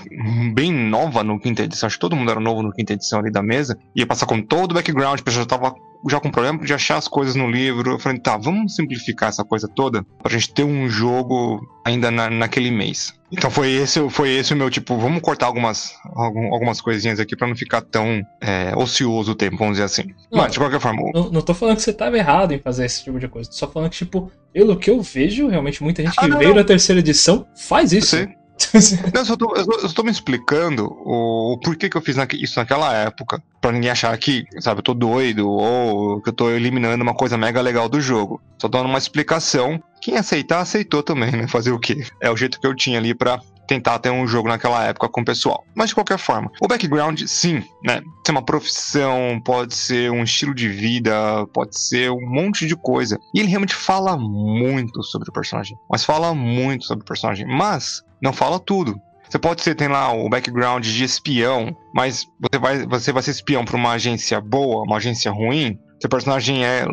[0.55, 1.85] bem nova no quinta edição.
[1.85, 3.77] Acho que todo mundo era novo no quinta edição ali da mesa.
[3.95, 5.75] Ia passar com todo o background, a pessoa já tava
[6.09, 7.91] já com problema de achar as coisas no livro.
[7.91, 12.29] Eu falei, tá, vamos simplificar essa coisa toda pra gente ter um jogo ainda na,
[12.29, 13.13] naquele mês.
[13.31, 17.47] Então foi esse, foi esse o meu tipo, vamos cortar algumas, algumas coisinhas aqui para
[17.47, 20.03] não ficar tão é, ocioso o tempo, vamos dizer assim.
[20.31, 21.01] Não, Mas de qualquer forma.
[21.13, 23.49] Não, não tô falando que você tava errado em fazer esse tipo de coisa.
[23.49, 26.37] Tô só falando que, tipo, pelo que eu vejo, realmente muita gente ah, que não,
[26.37, 26.57] veio não.
[26.57, 28.15] na terceira edição faz isso.
[29.13, 32.15] Não, eu só tô, eu só tô me explicando o, o porquê que eu fiz
[32.33, 33.41] isso naquela época.
[33.61, 37.37] Pra ninguém achar que, sabe, eu tô doido ou que eu tô eliminando uma coisa
[37.37, 38.41] mega legal do jogo.
[38.59, 39.81] Só dando uma explicação.
[40.01, 41.47] Quem aceitar, aceitou também, né?
[41.47, 42.05] Fazer o quê?
[42.21, 45.21] É o jeito que eu tinha ali pra tentar ter um jogo naquela época com
[45.21, 45.63] o pessoal.
[45.75, 48.01] Mas de qualquer forma, o background, sim, né?
[48.01, 52.75] Pode ser uma profissão, pode ser um estilo de vida, pode ser um monte de
[52.75, 53.19] coisa.
[53.33, 55.77] E ele realmente fala muito sobre o personagem.
[55.89, 57.45] Mas fala muito sobre o personagem.
[57.45, 58.99] Mas não fala tudo.
[59.29, 63.31] Você pode ser, tem lá o background de espião, mas você vai, você vai ser
[63.31, 65.77] espião para uma agência boa, uma agência ruim.
[65.99, 66.85] Seu personagem é,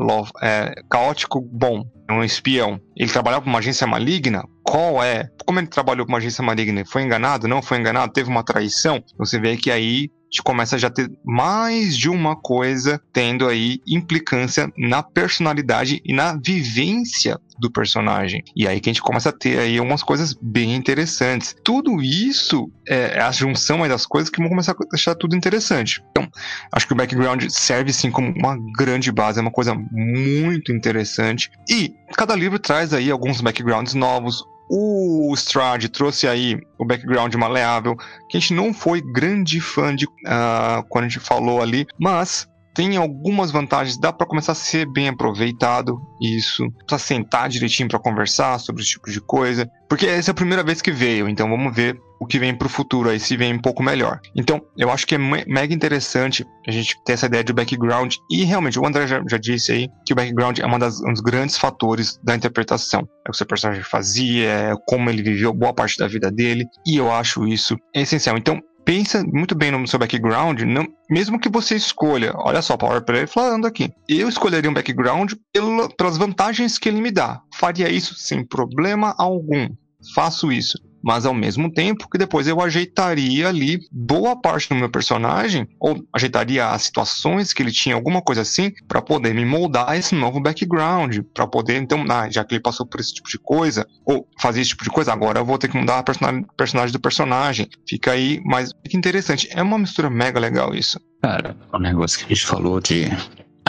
[0.43, 2.81] é caótico, bom, é um espião.
[2.97, 4.43] Ele trabalhava para uma agência maligna?
[4.65, 5.29] Qual é?
[5.47, 6.85] Como ele trabalhou para uma agência maligna?
[6.87, 7.47] Foi enganado?
[7.47, 8.13] Não foi enganado?
[8.13, 9.03] Teve uma traição?
[9.19, 10.11] Você vê que aí
[10.43, 16.37] começa a já ter mais de uma coisa tendo aí implicância na personalidade e na
[16.45, 18.43] vivência do personagem.
[18.57, 21.55] E aí que a gente começa a ter aí umas coisas bem interessantes.
[21.65, 26.03] Tudo isso é, a junção aí das coisas que vão começar a deixar tudo interessante.
[26.11, 26.29] Então,
[26.73, 31.51] acho que o background serve sim como uma grande base, é uma coisa muito interessante.
[31.69, 37.97] E cada livro traz aí alguns backgrounds novos, o Strade trouxe aí o background maleável,
[38.29, 42.49] que a gente não foi grande fã de uh, quando a gente falou ali, mas
[42.75, 47.99] tem algumas vantagens, dá para começar a ser bem aproveitado isso, precisa sentar direitinho para
[47.99, 51.49] conversar sobre esse tipo de coisa, porque essa é a primeira vez que veio, então
[51.49, 54.19] vamos ver o que vem para o futuro aí, se vem um pouco melhor.
[54.35, 58.45] Então, eu acho que é mega interessante a gente ter essa ideia de background e
[58.45, 61.59] realmente, o André já, já disse aí que o background é das, um dos grandes
[61.59, 63.01] fatores da interpretação.
[63.01, 66.31] É o que o seu personagem fazia, é como ele viveu boa parte da vida
[66.31, 68.39] dele, e eu acho isso essencial.
[68.39, 73.03] Então, pensa muito bem no seu background, não, mesmo que você escolha, olha só, Power
[73.05, 77.41] Play falando aqui, eu escolheria um background pelo, pelas vantagens que ele me dá.
[77.55, 79.69] Faria isso sem problema algum.
[80.15, 84.89] Faço isso mas ao mesmo tempo que depois eu ajeitaria ali boa parte do meu
[84.89, 89.97] personagem, ou ajeitaria as situações que ele tinha, alguma coisa assim, para poder me moldar
[89.97, 93.39] esse novo background, para poder, então, ah, já que ele passou por esse tipo de
[93.39, 96.93] coisa, ou fazer esse tipo de coisa, agora eu vou ter que mudar a personagem
[96.93, 97.69] do personagem.
[97.87, 99.49] Fica aí, mas que interessante.
[99.53, 100.99] É uma mistura mega legal isso.
[101.23, 103.05] Cara, o negócio que a gente falou de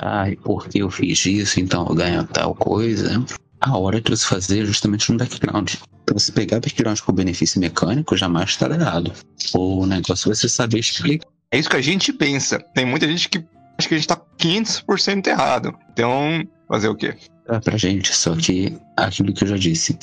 [0.02, 3.24] ai, porque eu fiz isso, então eu ganho tal coisa
[3.62, 5.76] a hora de você fazer justamente no background.
[6.06, 9.12] Pra você pegar background com benefício mecânico, jamais está errado.
[9.54, 11.28] O negócio é você saber explicar.
[11.52, 12.60] É isso que a gente pensa.
[12.74, 13.44] Tem muita gente que
[13.78, 15.74] acha que a gente tá 500% errado.
[15.91, 17.15] Então, fazer o quê?
[17.48, 19.98] É pra gente, só que aquilo que eu já disse.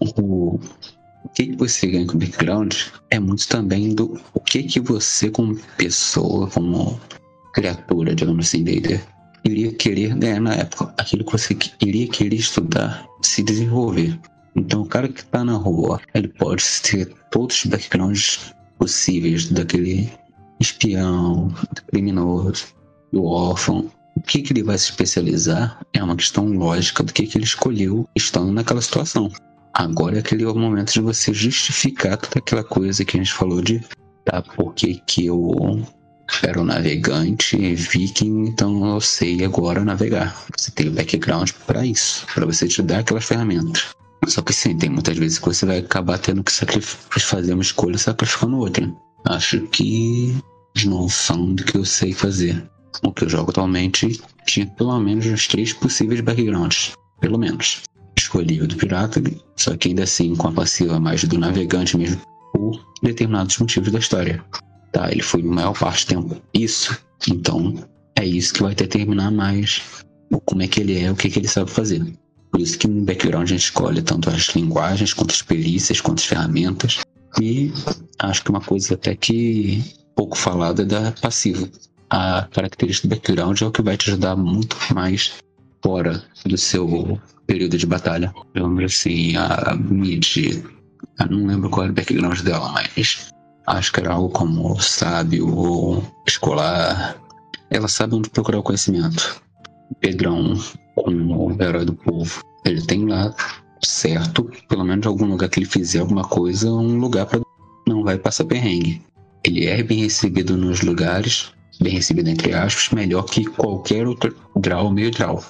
[0.00, 0.58] O,
[1.24, 2.74] o que, você ganha com background
[3.10, 7.00] é muito também do o que, que você, como pessoa, como
[7.52, 9.00] criatura, digamos assim, dele,
[9.44, 14.18] iria querer ganhar na época, aquilo que você iria querer estudar, se desenvolver.
[14.54, 20.10] Então, o cara que está na rua, ele pode ter todos os backgrounds possíveis daquele
[20.58, 22.66] espião, do criminoso,
[23.12, 23.90] do órfão.
[24.16, 27.44] O que, que ele vai se especializar é uma questão lógica do que, que ele
[27.44, 29.30] escolheu estando naquela situação.
[29.72, 33.80] Agora é aquele momento de você justificar toda aquela coisa que a gente falou de
[34.24, 35.86] tá, por que, que eu
[36.42, 40.36] era um navegante viking, então eu sei agora navegar.
[40.56, 43.88] Você tem o background para isso, para você te dar aquelas ferramentas.
[44.26, 46.52] Só que sim, tem muitas vezes que você vai acabar tendo que
[47.20, 48.90] fazer uma escolha sacrificando outra.
[49.26, 50.36] Acho que
[50.74, 52.62] de noção do que eu sei fazer.
[53.02, 56.92] O que eu jogo atualmente tinha pelo menos uns três possíveis backgrounds.
[57.20, 57.82] Pelo menos.
[58.18, 59.22] escolhi o do pirata,
[59.56, 62.20] só que ainda assim com a passiva mais do navegante mesmo,
[62.52, 64.44] por determinados motivos da história.
[64.92, 67.74] Tá, ele foi maior parte do tempo isso, então
[68.16, 69.82] é isso que vai determinar mais
[70.44, 72.04] como é que ele é, o que, que ele sabe fazer.
[72.50, 76.18] Por isso que no background a gente escolhe tanto as linguagens, quanto as perícias, quanto
[76.18, 77.00] as ferramentas.
[77.40, 77.72] E
[78.18, 79.82] acho que uma coisa até que
[80.16, 81.68] pouco falada é da passiva.
[82.10, 85.32] A característica do background é o que vai te ajudar muito mais
[85.82, 88.34] fora do seu período de batalha.
[88.54, 93.30] Eu lembro assim, a mid, eu não lembro qual era o background dela, mas
[93.70, 97.16] acho que era algo como sábio ou escolar.
[97.70, 99.40] Ela sabe onde procurar o conhecimento.
[100.00, 100.54] Pedrão,
[100.94, 103.34] como o herói do povo, ele tem lá
[103.82, 107.40] certo, pelo menos algum lugar que ele fizer alguma coisa, um lugar para
[107.86, 109.02] não vai passar perrengue.
[109.42, 111.50] Ele é bem recebido nos lugares,
[111.80, 115.42] bem recebido entre aspas, melhor que qualquer outro draw meio draw,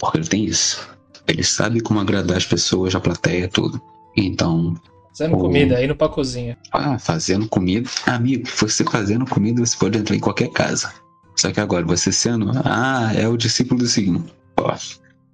[0.00, 0.88] porque ele tem isso.
[1.26, 3.80] Ele sabe como agradar as pessoas, a plateia, tudo.
[4.16, 4.74] Então.
[5.16, 6.58] Fazendo comida, indo pra cozinha.
[6.72, 7.88] Ah, fazendo comida.
[8.04, 10.92] Amigo, você fazendo comida, você pode entrar em qualquer casa.
[11.34, 12.50] Só que agora, você sendo.
[12.64, 14.30] Ah, é o discípulo do segundo.
[14.58, 14.76] Ó,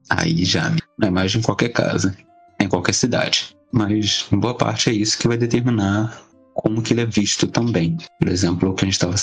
[0.09, 0.70] aí já.
[0.97, 2.16] Não é mais em qualquer casa.
[2.61, 3.57] É em qualquer cidade.
[3.72, 6.16] Mas, em boa parte, é isso que vai determinar
[6.55, 7.97] como que ele é visto também.
[8.20, 9.16] Por exemplo, o que a gente estava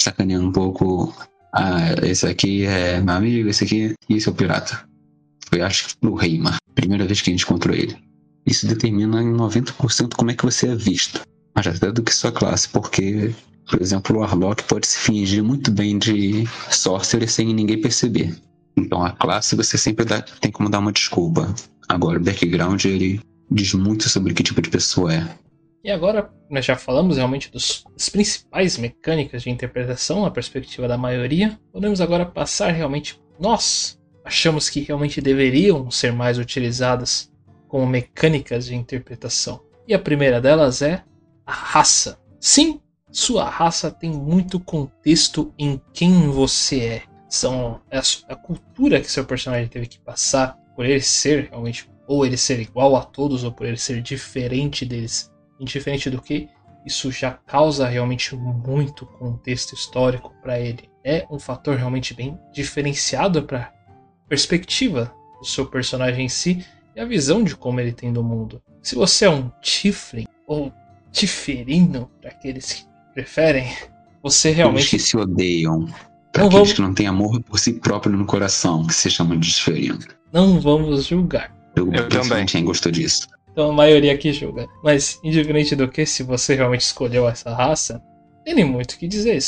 [0.00, 1.12] sacaneando um pouco.
[1.52, 3.94] Ah, esse aqui é meu amigo, esse aqui.
[4.08, 4.88] E esse é o pirata.
[5.48, 6.56] Foi, acho que, no Reima.
[6.76, 8.03] Primeira vez que a gente encontrou ele.
[8.46, 11.20] Isso determina em 90% como é que você é visto.
[11.54, 13.34] Mas até do que sua classe, porque
[13.68, 18.34] por exemplo, o Warlock pode se fingir muito bem de Sorcerer sem ninguém perceber.
[18.76, 21.54] Então a classe você sempre dá, tem como dar uma desculpa.
[21.88, 23.20] Agora o background ele
[23.50, 25.26] diz muito sobre que tipo de pessoa é.
[25.82, 30.96] E agora nós já falamos realmente dos, das principais mecânicas de interpretação na perspectiva da
[30.96, 31.58] maioria.
[31.72, 33.20] Podemos agora passar realmente.
[33.38, 37.30] Nós achamos que realmente deveriam ser mais utilizadas
[37.74, 39.60] como mecânicas de interpretação.
[39.84, 41.02] E a primeira delas é
[41.44, 42.20] a raça.
[42.38, 47.02] Sim, sua raça tem muito contexto em quem você é.
[47.28, 51.90] São é a, a cultura que seu personagem teve que passar por ele ser realmente
[52.06, 55.32] ou ele ser igual a todos ou por ele ser diferente deles.
[55.58, 56.48] Indiferente do que,
[56.86, 60.88] isso já causa realmente muito contexto histórico para ele.
[61.02, 63.74] É um fator realmente bem diferenciado para
[64.28, 66.64] perspectiva do seu personagem em si
[66.94, 68.62] e a visão de como ele tem do mundo.
[68.82, 70.72] Se você é um Tiflin ou
[71.10, 73.72] Tiferino, para aqueles que preferem,
[74.22, 74.86] você realmente.
[74.86, 75.86] Aqueles que se odeiam.
[76.32, 76.72] Para aqueles vamos...
[76.72, 80.08] que não têm amor por si próprio no coração, que se chama de diferente.
[80.32, 81.54] Não vamos julgar.
[81.76, 82.44] Eu, Eu também.
[82.46, 83.28] Quem gostou disso.
[83.52, 84.66] Então a maioria aqui julga.
[84.82, 88.02] Mas, indiferente do que, se você realmente escolheu essa raça,
[88.44, 89.38] tem muito o que dizer.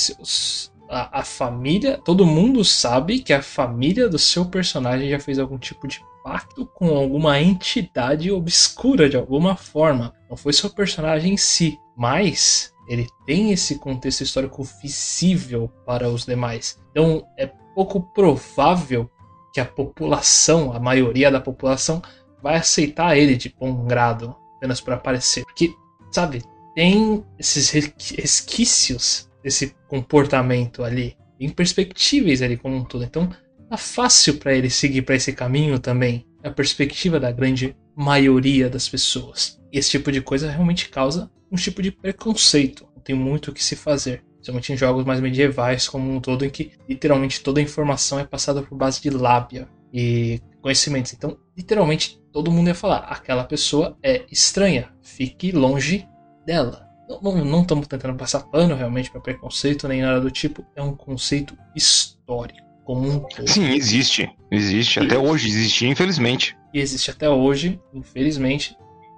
[0.88, 5.58] A, a, família, todo mundo sabe que a família do seu personagem já fez algum
[5.58, 10.12] tipo de pacto com alguma entidade obscura de alguma forma.
[10.28, 16.26] Não foi seu personagem em si, mas ele tem esse contexto histórico visível para os
[16.26, 16.82] demais.
[16.90, 17.46] Então é
[17.76, 19.08] pouco provável
[19.54, 22.02] que a população, a maioria da população,
[22.42, 25.44] vai aceitar ele de bom grado apenas para aparecer.
[25.44, 25.72] Porque,
[26.10, 26.42] sabe,
[26.74, 33.04] tem esses resquícios desse comportamento ali, imperspectíveis ali como um todo.
[33.04, 33.30] Então,
[33.68, 38.88] tá fácil para ele seguir para esse caminho também, a perspectiva da grande maioria das
[38.88, 39.60] pessoas.
[39.72, 42.86] E esse tipo de coisa realmente causa um tipo de preconceito.
[42.94, 44.22] Não tem muito o que se fazer.
[44.34, 48.24] Principalmente em jogos mais medievais como um todo, em que literalmente toda a informação é
[48.24, 51.12] passada por base de lábia e conhecimentos.
[51.12, 56.06] Então, literalmente, todo mundo ia falar: aquela pessoa é estranha, fique longe
[56.44, 56.86] dela.
[57.22, 61.56] Não estamos tentando passar pano realmente para preconceito nem nada do tipo, é um conceito
[61.74, 62.65] histórico.
[62.86, 63.48] Como um todo.
[63.48, 64.30] Sim, existe.
[64.50, 65.00] Existe.
[65.00, 66.56] Até hoje existe, infelizmente.
[66.72, 68.76] E existe até hoje, infelizmente.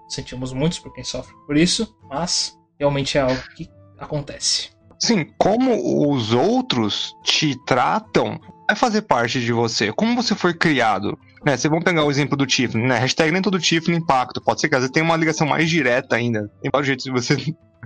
[0.08, 4.70] Sentimos muitos por quem sofre por isso, mas realmente é algo que acontece.
[4.98, 9.92] Sim, como os outros te tratam vai fazer parte de você.
[9.92, 11.18] Como você foi criado.
[11.44, 12.98] Né, vocês vão pegar o exemplo do Tiffany, né?
[12.98, 14.40] Hashtag nem todo Tiffany impacto.
[14.40, 16.50] Pode ser que às vezes tenha uma ligação mais direta ainda.
[16.62, 17.36] Tem vários jeitos de você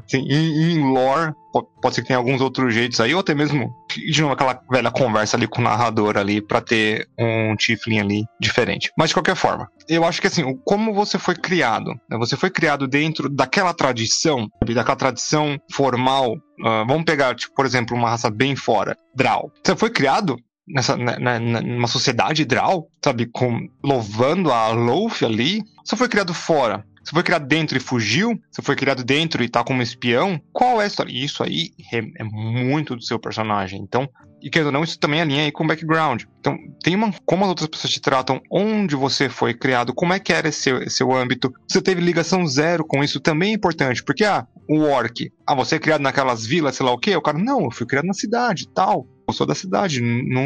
[0.05, 1.32] Assim, em, em lore,
[1.80, 4.90] pode ser que tenha alguns outros jeitos aí, ou até mesmo, de novo, aquela velha
[4.90, 8.90] conversa ali com o narrador ali, para ter um Tiflin ali diferente.
[8.97, 12.18] Mas de qualquer forma, eu acho que assim, como você foi criado, né?
[12.18, 16.32] você foi criado dentro daquela tradição, daquela tradição formal.
[16.61, 19.51] Uh, vamos pegar, tipo, por exemplo, uma raça bem fora, Draw.
[19.64, 20.36] Você foi criado
[20.66, 26.32] nessa, na, na, numa sociedade Draw, sabe, com, louvando a Loaf ali, só foi criado
[26.32, 26.84] fora.
[27.05, 28.40] Você foi criado dentro e fugiu?
[28.50, 30.40] Você foi criado dentro e tá como espião?
[30.53, 31.12] Qual é a história?
[31.12, 33.80] Isso aí é, muito do seu personagem.
[33.80, 34.09] Então,
[34.42, 36.24] e querendo ou não, isso também alinha aí com o background.
[36.40, 37.14] Então, tem uma.
[37.24, 40.88] Como as outras pessoas te tratam, onde você foi criado, como é que era seu,
[40.90, 41.53] seu âmbito.
[41.68, 44.03] Você teve ligação zero com isso também é importante.
[44.03, 45.32] Porque, ah, o orc.
[45.46, 47.14] Ah, você é criado naquelas vilas, sei lá o quê?
[47.14, 50.44] O cara, não, eu fui criado na cidade tal eu sou da cidade, não,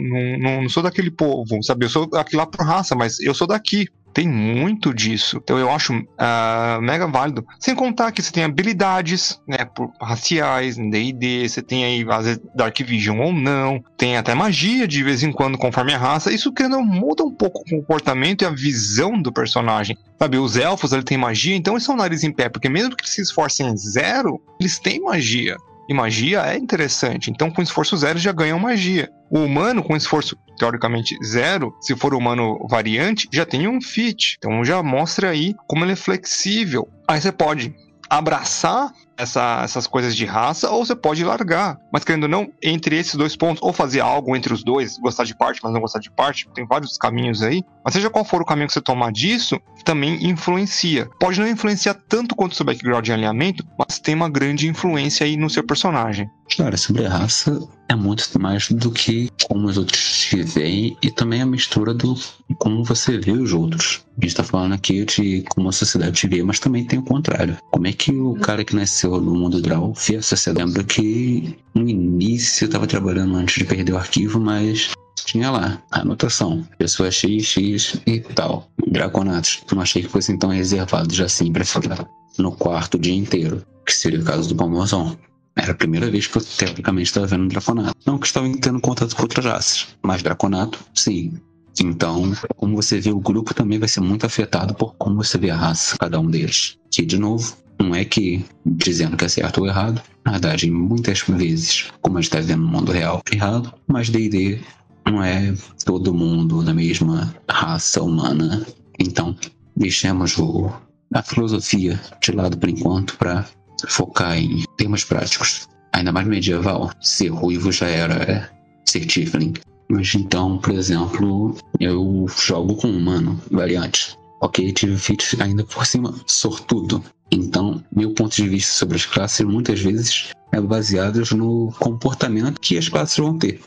[0.00, 1.86] não, não, sou daquele povo, sabe?
[1.86, 3.88] Eu sou aqui lá por raça, mas eu sou daqui.
[4.12, 5.38] Tem muito disso.
[5.42, 7.46] Então eu acho uh, mega válido.
[7.60, 12.40] Sem contar que você tem habilidades, né, por, raciais, D&D, você tem aí, às vezes,
[12.54, 13.84] Dark Vision ou não.
[13.96, 16.32] Tem até magia de vez em quando, conforme a raça.
[16.32, 19.96] Isso que não muda um pouco o comportamento e a visão do personagem.
[20.18, 23.02] Sabe, os elfos, ele tem magia, então eles são nariz em pé, porque mesmo que
[23.02, 25.56] eles se esforcem zero, eles têm magia.
[25.88, 27.30] E magia é interessante.
[27.30, 29.10] Então, com esforço zero, já ganham magia.
[29.30, 34.36] O humano, com esforço teoricamente zero, se for humano variante, já tem um fit.
[34.38, 36.88] Então, já mostra aí como ele é flexível.
[37.08, 37.74] Aí você pode
[38.10, 41.78] abraçar essa, essas coisas de raça, ou você pode largar.
[41.92, 45.24] Mas querendo ou não, entre esses dois pontos, ou fazer algo entre os dois, gostar
[45.24, 47.62] de parte, mas não gostar de parte, tem vários caminhos aí.
[47.84, 51.08] Mas seja qual for o caminho que você tomar disso, também influencia.
[51.18, 55.36] Pode não influenciar tanto quanto seu background de alinhamento, mas tem uma grande influência aí
[55.36, 56.30] no seu personagem.
[56.56, 61.42] Cara, sobre raça é muito mais do que como os outros te veem e também
[61.42, 62.14] a mistura do
[62.58, 64.02] como você vê os outros.
[64.20, 67.04] A gente tá falando aqui de como a sociedade te vê, mas também tem o
[67.04, 67.56] contrário.
[67.70, 70.66] Como é que o cara que nasceu no mundo a sociedade?
[70.66, 74.90] Lembra que no início eu tava trabalhando antes de perder o arquivo, mas
[75.24, 78.70] tinha lá a anotação, pessoa X, X e tal.
[78.86, 79.62] Draconatos.
[79.72, 83.64] Não achei que fosse então reservado já assim pra ficar no quarto o dia inteiro,
[83.84, 85.16] que seria o caso do Palmozão.
[85.56, 87.96] Era a primeira vez que eu teoricamente estava vendo um Draconato.
[88.06, 91.32] Não que estava tendo contato com outras raças, mas Draconato, sim.
[91.80, 95.50] Então, como você vê, o grupo também vai ser muito afetado por como você vê
[95.50, 96.76] a raça, cada um deles.
[96.90, 100.00] Que, de novo, não é que dizendo que é certo ou errado.
[100.24, 104.10] Na verdade, muitas vezes, como a gente está vendo no mundo real, é errado, mas
[104.10, 104.60] D&D
[105.06, 105.54] não é
[105.84, 108.66] todo mundo da mesma raça humana.
[108.98, 109.34] Então,
[109.76, 110.70] deixemos o,
[111.14, 113.46] a filosofia de lado por enquanto para
[113.86, 115.68] focar em termos práticos.
[115.92, 118.50] Ainda mais medieval, ser ruivo já era
[118.84, 119.54] ser tiefling.
[119.90, 124.18] Mas então, por exemplo, eu jogo com humano, variante.
[124.40, 127.02] Ok, tive feats ainda por cima sortudo.
[127.30, 132.78] Então, meu ponto de vista sobre as classes muitas vezes é baseado no comportamento que
[132.78, 133.60] as classes vão ter.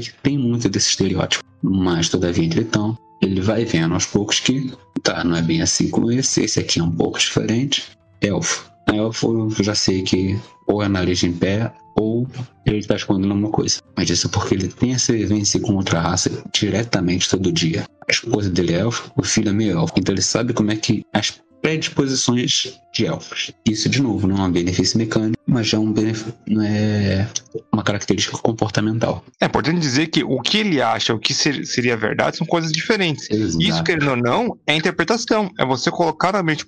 [0.00, 1.44] Que tem muito desse estereótipo.
[1.62, 6.10] Mas, todavia, entretanto, ele vai vendo aos poucos que, tá, não é bem assim como
[6.10, 7.86] esse, esse aqui é um pouco diferente.
[8.20, 8.67] Elfo.
[8.94, 12.26] Elfo, eu já sei que ou é nariz em pé, ou
[12.64, 13.80] ele está escondendo alguma coisa.
[13.96, 17.84] Mas isso é porque ele tem essa vivência com outra raça diretamente todo dia.
[18.08, 19.94] A esposa dele é elfo, o filho é meio elfo.
[19.96, 23.52] Então ele sabe como é que as predisposições de elfos.
[23.66, 27.28] Isso, de novo, não é um benefício mecânico, mas é um benefício, não é
[27.72, 29.24] uma característica comportamental.
[29.40, 32.72] É importante dizer que o que ele acha, o que ser, seria verdade, são coisas
[32.72, 33.30] diferentes.
[33.30, 33.62] Exato.
[33.62, 35.50] Isso, querendo ou não, é interpretação.
[35.58, 36.64] É você colocar na mente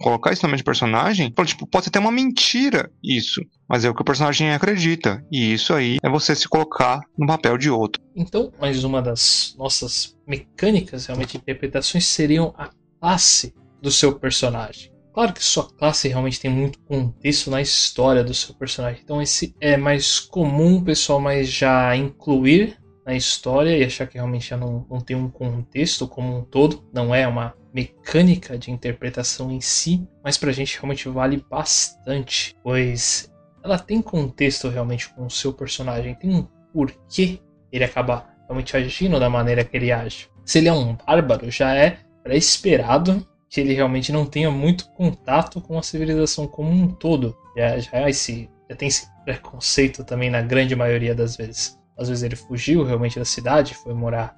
[0.00, 3.84] colocar isso na mente do personagem, então, tipo, pode ser até uma mentira isso, mas
[3.84, 5.24] é o que o personagem acredita.
[5.30, 8.02] E isso aí é você se colocar no papel de outro.
[8.14, 12.70] Então, mais uma das nossas mecânicas, realmente, interpretações seriam a
[13.00, 14.92] classe do seu personagem.
[15.12, 19.54] Claro que sua classe realmente tem muito contexto na história do seu personagem, então esse
[19.60, 24.56] é mais comum o pessoal mais já incluir na história e achar que realmente já
[24.56, 29.60] não, não tem um contexto como um todo, não é uma mecânica de interpretação em
[29.60, 33.30] si, mas pra gente realmente vale bastante, pois
[33.62, 39.20] ela tem contexto realmente com o seu personagem, tem um porquê ele acaba realmente agindo
[39.20, 40.28] da maneira que ele age.
[40.44, 45.60] Se ele é um bárbaro, já é pré-esperado que ele realmente não tenha muito contato
[45.60, 47.36] com a civilização como um todo.
[47.54, 51.78] Já, já, é esse, já tem esse preconceito também na grande maioria das vezes.
[51.94, 54.34] Às vezes ele fugiu realmente da cidade, foi morar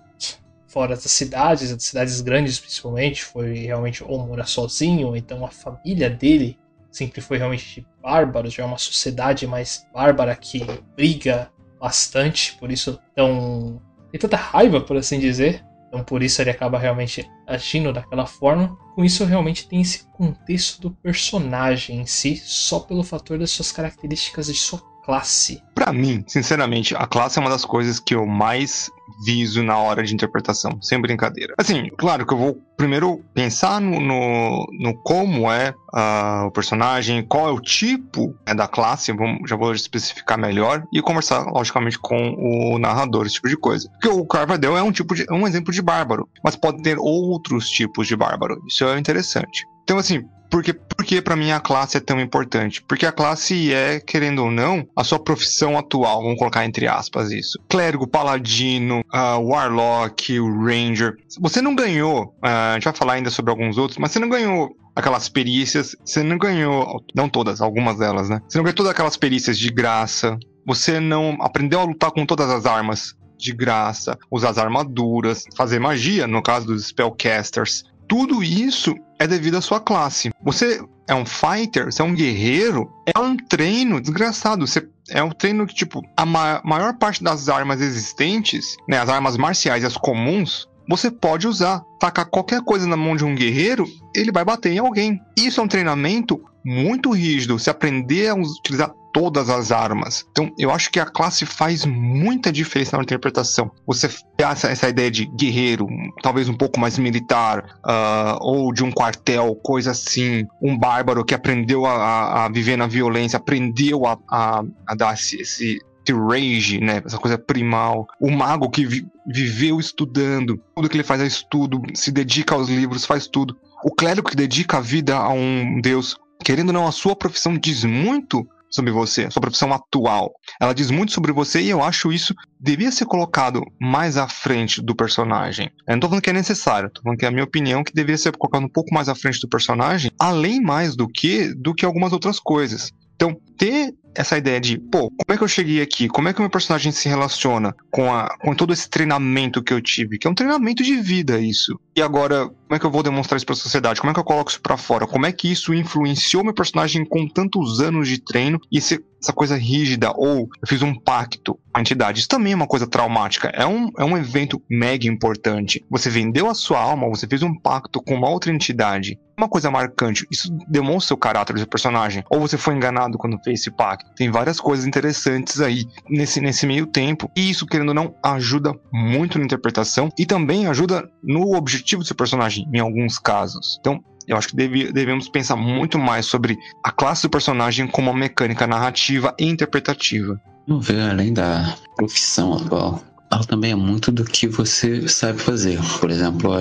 [0.66, 5.50] fora das cidades, das cidades grandes principalmente, foi realmente ou morar sozinho, ou então a
[5.50, 6.58] família dele
[6.90, 12.72] sempre foi realmente de bárbaros, já é uma sociedade mais bárbara que briga bastante, por
[12.72, 15.64] isso tão tem tanta raiva, por assim dizer,
[15.94, 18.76] então por isso ele acaba realmente agindo daquela forma.
[18.96, 23.70] Com isso realmente tem esse contexto do personagem em si, só pelo fator das suas
[23.70, 25.62] características de sua classe.
[25.72, 28.90] Para mim, sinceramente, a classe é uma das coisas que eu mais
[29.24, 31.54] viso na hora de interpretação, sem brincadeira.
[31.58, 37.24] Assim, claro que eu vou primeiro pensar no, no, no como é uh, o personagem,
[37.24, 41.98] qual é o tipo né, da classe, vamos, já vou especificar melhor, e conversar, logicamente,
[41.98, 43.88] com o narrador, esse tipo de coisa.
[43.90, 47.68] Porque o Carvadel é um tipo de, um exemplo de bárbaro, mas pode ter outros
[47.68, 48.60] tipos de bárbaro.
[48.66, 49.66] Isso é interessante.
[49.84, 50.22] Então, assim,
[50.54, 52.80] porque, porque para mim a classe é tão importante?
[52.80, 57.32] Porque a classe é, querendo ou não, a sua profissão atual, vamos colocar entre aspas
[57.32, 57.58] isso.
[57.68, 61.16] Clérigo, paladino, uh, warlock, ranger.
[61.40, 64.28] Você não ganhou, uh, a gente vai falar ainda sobre alguns outros, mas você não
[64.28, 68.40] ganhou aquelas perícias, você não ganhou, não todas, algumas delas, né?
[68.48, 72.48] Você não ganhou todas aquelas perícias de graça, você não aprendeu a lutar com todas
[72.48, 77.82] as armas de graça, usar as armaduras, fazer magia, no caso dos spellcasters.
[78.06, 80.30] Tudo isso é devido à sua classe.
[80.42, 84.66] Você é um fighter, você é um guerreiro, é um treino desgraçado.
[84.66, 89.08] Você é um treino que, tipo, a ma maior parte das armas existentes, né, as
[89.08, 91.82] armas marciais, as comuns, você pode usar.
[91.98, 95.20] Tacar qualquer coisa na mão de um guerreiro, ele vai bater em alguém.
[95.36, 97.58] Isso é um treinamento muito rígido.
[97.58, 100.26] Se aprender a utilizar todas as armas.
[100.32, 103.70] Então, eu acho que a classe faz muita diferença na interpretação.
[103.86, 105.86] Você essa, essa ideia de guerreiro,
[106.20, 110.44] talvez um pouco mais militar, uh, ou de um quartel, coisa assim.
[110.60, 115.40] Um bárbaro que aprendeu a, a viver na violência, aprendeu a, a, a dar esse,
[115.40, 115.78] esse
[116.12, 117.00] rage, né?
[117.06, 118.08] Essa coisa primal.
[118.20, 122.68] O mago que vi, viveu estudando, tudo que ele faz é estudo, se dedica aos
[122.68, 123.56] livros, faz tudo.
[123.84, 127.56] O clérigo que dedica a vida a um deus, querendo ou não, a sua profissão
[127.56, 128.44] diz muito
[128.74, 130.32] sobre você, sua profissão atual.
[130.60, 134.82] Ela diz muito sobre você e eu acho isso devia ser colocado mais à frente
[134.82, 135.70] do personagem.
[135.86, 137.92] Eu não tô falando que é necessário, tô falando que é a minha opinião que
[137.92, 141.74] deveria ser colocado um pouco mais à frente do personagem, além mais do que do
[141.74, 142.90] que algumas outras coisas.
[143.14, 146.08] Então, ter essa ideia de, pô, como é que eu cheguei aqui?
[146.08, 149.72] Como é que o meu personagem se relaciona com, a, com todo esse treinamento que
[149.72, 150.18] eu tive?
[150.18, 151.78] Que é um treinamento de vida, isso.
[151.96, 154.00] E agora, como é que eu vou demonstrar isso pra sociedade?
[154.00, 155.06] Como é que eu coloco isso pra fora?
[155.06, 159.32] Como é que isso influenciou meu personagem com tantos anos de treino e esse, essa
[159.32, 160.12] coisa rígida?
[160.16, 162.20] Ou eu fiz um pacto com a entidade.
[162.20, 163.48] Isso também é uma coisa traumática.
[163.48, 165.84] É um, é um evento mega importante.
[165.90, 169.18] Você vendeu a sua alma, você fez um pacto com uma outra entidade.
[169.36, 170.26] Uma coisa marcante.
[170.30, 172.24] Isso demonstra o caráter do personagem.
[172.30, 174.10] Ou você foi enganado quando fez esse pacto.
[174.14, 177.30] Tem várias coisas interessantes aí nesse, nesse meio tempo.
[177.36, 182.06] E isso, querendo ou não, ajuda muito na interpretação e também ajuda no objetivo do
[182.06, 183.76] seu personagem, em alguns casos.
[183.80, 188.10] Então, eu acho que deve, devemos pensar muito mais sobre a classe do personagem como
[188.10, 190.40] uma mecânica narrativa e interpretativa.
[190.66, 195.78] Vamos ver, além da profissão atual, ela também é muito do que você sabe fazer.
[196.00, 196.52] Por exemplo,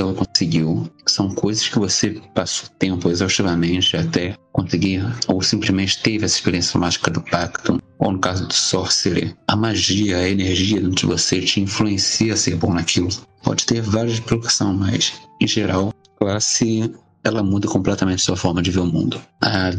[0.00, 6.24] que ela conseguiu são coisas que você passou tempo exaustivamente até conseguir, ou simplesmente teve
[6.24, 10.96] essa experiência mágica do pacto, ou no caso do sorcerer, a magia, a energia dentro
[10.96, 13.08] de você te influencia a ser bom naquilo.
[13.42, 16.90] Pode ter várias explicações, mas em geral, classe
[17.22, 19.20] ela muda completamente sua forma de ver o mundo.
[19.42, 19.70] A.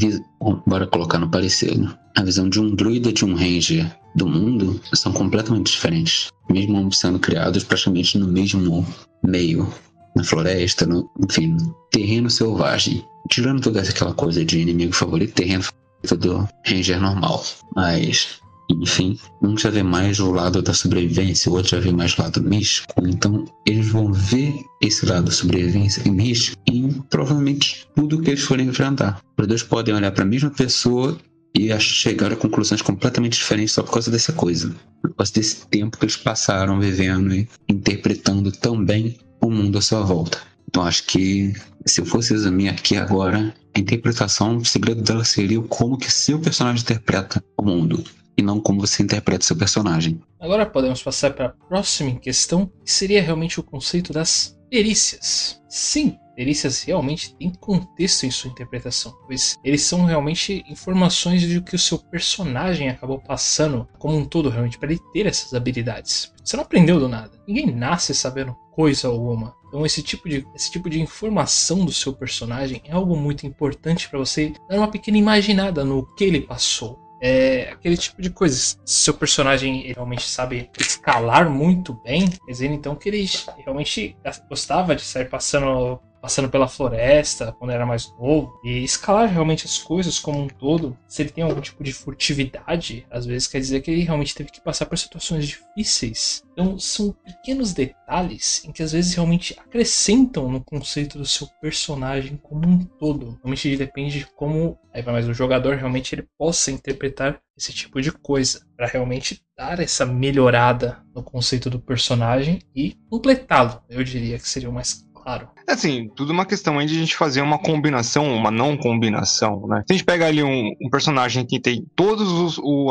[0.68, 1.98] Bora colocar no parecido.
[2.16, 7.18] A visão de um druida de um ranger do mundo são completamente diferentes, mesmo sendo
[7.18, 8.86] criados praticamente no mesmo
[9.24, 9.68] meio
[10.16, 11.58] na floresta, no, enfim,
[11.92, 13.06] terreno selvagem.
[13.30, 17.44] Tirando toda aquela coisa de inimigo favorito, terreno favorito do ranger normal.
[17.76, 22.18] Mas, enfim, um já vê mais o lado da sobrevivência, o outro já vê mais
[22.18, 23.08] o lado místico.
[23.08, 28.68] Então, eles vão ver esse lado sobrevivência e místico em provavelmente tudo que eles forem
[28.68, 29.22] enfrentar.
[29.40, 31.18] Os dois podem olhar para a mesma pessoa
[31.56, 34.74] e chegar a conclusões completamente diferentes só por causa dessa coisa.
[35.02, 39.82] Por causa desse tempo que eles passaram vivendo e interpretando tão bem o mundo à
[39.82, 40.40] sua volta.
[40.68, 41.54] Então acho que
[41.86, 46.40] se eu fosse resumir aqui agora, a interpretação, o segredo dela seria como que seu
[46.40, 48.04] personagem interpreta o mundo
[48.38, 50.22] e não como você interpreta seu personagem.
[50.40, 55.62] Agora podemos passar para a próxima questão, que seria realmente o conceito das perícias.
[55.70, 61.76] Sim, perícias realmente têm contexto em sua interpretação, pois eles são realmente informações de que
[61.76, 66.34] o seu personagem acabou passando como um todo, realmente, para ele ter essas habilidades.
[66.44, 67.32] Você não aprendeu do nada.
[67.48, 69.56] Ninguém nasce sabendo coisa alguma.
[69.68, 74.10] Então esse tipo de, esse tipo de informação do seu personagem é algo muito importante
[74.10, 77.00] para você dar uma pequena imaginada no que ele passou.
[77.22, 78.56] É aquele tipo de coisa.
[78.58, 83.30] Se seu personagem realmente sabe escalar muito bem, quer dizer então que ele
[83.64, 84.18] realmente
[84.50, 89.78] gostava de sair passando passando pela floresta quando era mais novo, e escalar realmente as
[89.78, 93.82] coisas como um todo, se ele tem algum tipo de furtividade, às vezes quer dizer
[93.82, 96.44] que ele realmente teve que passar por situações difíceis.
[96.52, 102.38] Então são pequenos detalhes em que às vezes realmente acrescentam no conceito do seu personagem
[102.38, 103.40] como um todo.
[103.42, 108.02] Realmente depende de como aí vai mais o jogador realmente ele possa interpretar esse tipo
[108.02, 113.82] de coisa para realmente dar essa melhorada no conceito do personagem e completá-lo.
[113.90, 115.48] Eu diria que seria o mais claro.
[115.68, 119.66] É assim, tudo uma questão aí de a gente fazer uma combinação, uma não combinação,
[119.68, 119.84] né?
[119.88, 122.28] Se a gente pega ali um, um personagem que tem todas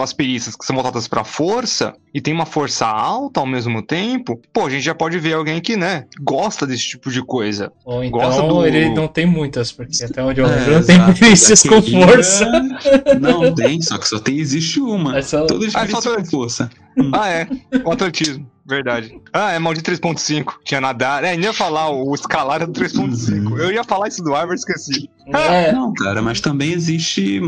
[0.02, 4.40] as perícias que são voltadas pra força e tem uma força alta ao mesmo tempo,
[4.52, 7.70] pô, a gente já pode ver alguém que, né, gosta desse tipo de coisa.
[7.84, 11.14] Ou então Gosta do- ele não tem muitas, porque até onde eu É, não tem
[11.14, 12.50] perícias com força.
[13.20, 15.18] Não tem, só que só tem, existe uma.
[15.18, 16.70] É só- Todas Ah, experiências só com tem- força.
[17.12, 17.46] Ah, é.
[17.84, 19.20] O atletismo, verdade.
[19.32, 20.54] Ah, é maldito 3.5.
[20.64, 21.22] Tinha nadar.
[21.24, 23.58] É, nem ia falar o escalar do 3.5.
[23.58, 25.10] Eu ia falar isso do Ivar, esqueci.
[25.26, 27.40] É, Não, cara, mas também existe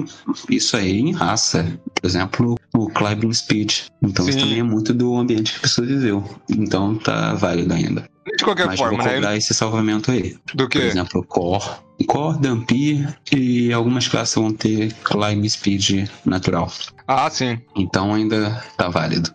[0.51, 1.79] isso aí em raça.
[1.95, 3.81] Por exemplo, o climbing speed.
[4.03, 4.45] Então isso Sim.
[4.45, 6.25] também é muito do ambiente que a pessoa viveu.
[6.51, 8.05] Então tá válido ainda.
[8.37, 9.15] De qualquer mas vou forma, né?
[9.15, 10.37] cobrar esse salvamento aí.
[10.55, 10.79] Do Por que?
[10.79, 11.65] exemplo, Core.
[12.07, 16.71] Core, Dampi e algumas classes vão ter climb speed natural.
[17.07, 17.61] Ah, sim.
[17.77, 19.31] Então ainda tá válido.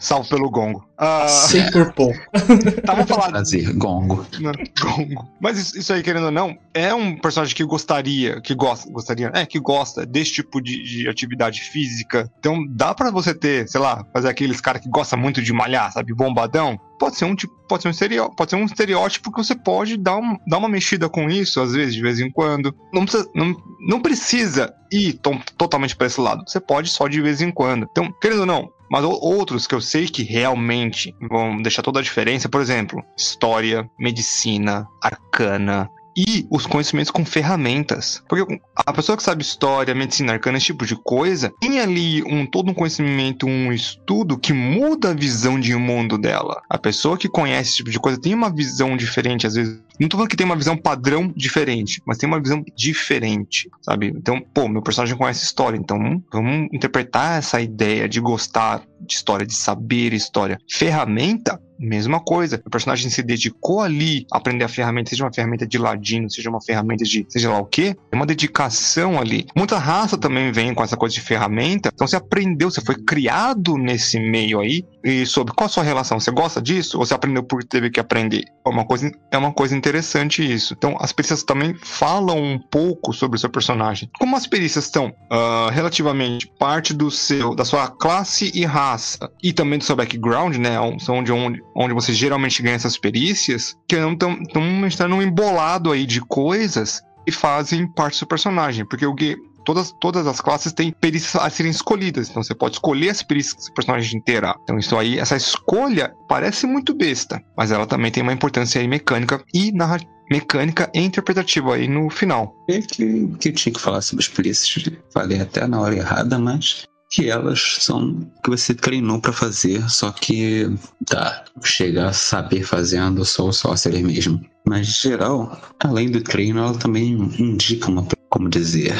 [0.00, 0.88] Salvo pelo gongo.
[0.96, 2.18] Ah, sei por pouco.
[2.84, 4.26] tá, vamos falar Prazer, gongo.
[4.40, 5.28] Não, Gongo.
[5.40, 9.30] Mas isso, isso aí, querendo ou não, é um personagem que gostaria, que gosta, gostaria,
[9.34, 12.30] é, que gosta desse tipo de, de atividade física.
[12.38, 15.92] Então dá pra você ter, sei lá, fazer aqueles caras que gosta muito de malhar,
[15.92, 16.78] sabe, bombadão.
[16.98, 19.96] Pode ser um tipo, pode ser um estereótipo, pode ser um estereótipo que você pode
[19.96, 22.74] dar, um, dar uma mexida com isso, às vezes, de vez em quando.
[22.92, 26.42] Não precisa, não, não precisa ir tom- totalmente pra esse lado.
[26.46, 27.86] Você pode só de vez em quando.
[27.90, 32.02] Então, querendo ou não, mas outros que eu sei que realmente vão deixar toda a
[32.02, 35.88] diferença, por exemplo, história, medicina, arcana
[36.20, 38.22] e os conhecimentos com ferramentas.
[38.28, 42.44] Porque a pessoa que sabe história, medicina, arcana, esse tipo de coisa, tem ali um
[42.44, 46.60] todo um conhecimento, um estudo que muda a visão de mundo dela.
[46.68, 49.80] A pessoa que conhece esse tipo de coisa tem uma visão diferente, às vezes.
[49.98, 54.08] Não tô falando que tem uma visão padrão diferente, mas tem uma visão diferente, sabe?
[54.08, 59.46] Então, pô, meu personagem conhece história, então vamos interpretar essa ideia de gostar de história,
[59.46, 60.58] de saber história.
[60.70, 62.60] Ferramenta, mesma coisa.
[62.64, 66.50] O personagem se dedicou ali a aprender a ferramenta, seja uma ferramenta de ladino, seja
[66.50, 69.46] uma ferramenta de seja lá o que, é uma dedicação ali.
[69.56, 71.90] Muita raça também vem com essa coisa de ferramenta.
[71.92, 74.84] Então você aprendeu, você foi criado nesse meio aí.
[75.02, 76.20] E sobre qual a sua relação?
[76.20, 76.98] Você gosta disso?
[76.98, 78.44] Ou você aprendeu porque teve que aprender?
[78.66, 80.74] É uma coisa, é uma coisa interessante isso.
[80.76, 84.10] Então as perícias também falam um pouco sobre o seu personagem.
[84.18, 89.52] Como as perícias estão ah, relativamente parte do seu, da sua classe e raça, e
[89.52, 90.76] também do seu background, né?
[90.98, 96.06] São de onde, onde você geralmente ganha essas perícias, que estão estando um embolado aí
[96.06, 98.86] de coisas que fazem parte do seu personagem.
[98.86, 99.36] Porque o que.
[99.62, 102.30] Todas, todas as classes têm perícias a serem escolhidas.
[102.30, 104.56] Então você pode escolher as perícias que seu personagem terá.
[104.62, 108.88] Então isso aí, essa escolha parece muito besta, mas ela também tem uma importância aí
[108.88, 110.10] mecânica e narrativa.
[110.30, 112.54] Mecânica e interpretativa aí no final.
[112.68, 114.88] É que, que eu tinha que falar sobre as polícias.
[115.12, 120.12] Falei até na hora errada, mas que elas são que você treinou pra fazer, só
[120.12, 120.66] que
[121.06, 124.40] tá, chega a saber fazendo só o sorcerer mesmo.
[124.66, 128.94] Mas geral, além do treino, ela também indica uma, como dizer,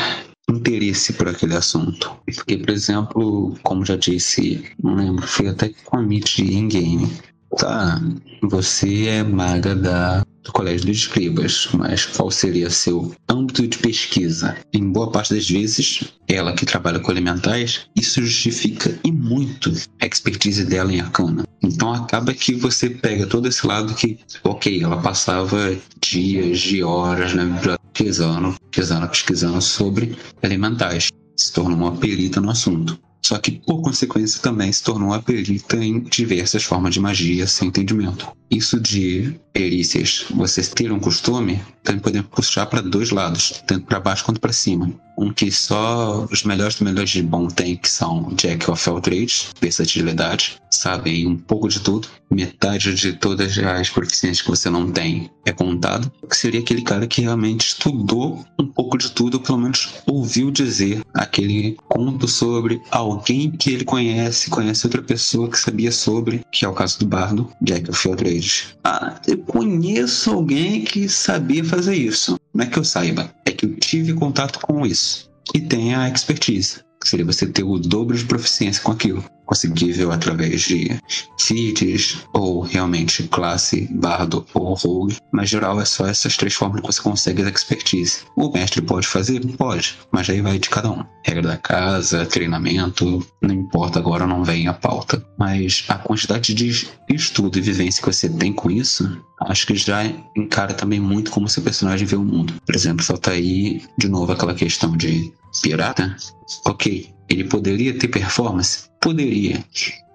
[0.51, 2.11] interesse por aquele assunto.
[2.35, 7.09] Porque, por exemplo, como já disse, não lembro, foi até com a Meet in-game.
[7.57, 8.01] Tá,
[8.43, 14.57] você é maga da, do Colégio dos Escribas, mas qual seria seu âmbito de pesquisa?
[14.73, 20.07] Em boa parte das vezes, ela que trabalha com elementais, isso justifica e muito a
[20.07, 21.45] expertise dela em arcana.
[21.63, 27.35] Então acaba que você pega todo esse lado que, ok, ela passava dias de horas
[27.35, 31.09] na biblioteca pesquisando, pesquisando, pesquisando sobre elementais.
[31.37, 32.99] Se tornou uma perita no assunto.
[33.23, 37.69] Só que, por consequência, também se tornou uma perita em diversas formas de magia sem
[37.69, 38.27] entendimento.
[38.51, 44.01] Isso de perícias, vocês ter um costume, também podemos puxar para dois lados, tanto para
[44.01, 44.93] baixo quanto para cima.
[45.21, 49.03] Um que só os melhores dos melhores de bom tem, que são Jack of All
[49.03, 52.09] Trades, versatilidade, sabem um pouco de tudo.
[52.31, 56.11] Metade de todas as proficiências que você não tem é contado.
[56.27, 61.03] Que seria aquele cara que realmente estudou um pouco de tudo, pelo menos ouviu dizer
[61.13, 66.69] aquele conto sobre alguém que ele conhece, conhece outra pessoa que sabia sobre, que é
[66.69, 68.75] o caso do Bardo, Jack of All Trades.
[68.85, 72.39] Ah, eu conheço alguém que sabia fazer isso.
[72.55, 75.31] Não é que eu saiba, que eu tive contato com isso.
[75.55, 79.23] E tem a expertise, que seria você ter o dobro de proficiência com aquilo.
[79.51, 80.97] Conseguível através de
[81.37, 85.17] feeds ou realmente classe, bardo ou rogue.
[85.33, 88.21] Mas geral é só essas três formas que você consegue a expertise.
[88.37, 89.41] O mestre pode fazer?
[89.57, 91.05] Pode, mas aí vai de cada um.
[91.27, 95.25] Regra da casa, treinamento, não importa agora, não vem a pauta.
[95.37, 100.05] Mas a quantidade de estudo e vivência que você tem com isso, acho que já
[100.37, 102.55] encara também muito como seu personagem vê o mundo.
[102.65, 106.17] Por exemplo, só aí de novo aquela questão de pirata.
[106.65, 108.89] Ok, ele poderia ter performance?
[109.01, 109.65] Poderia.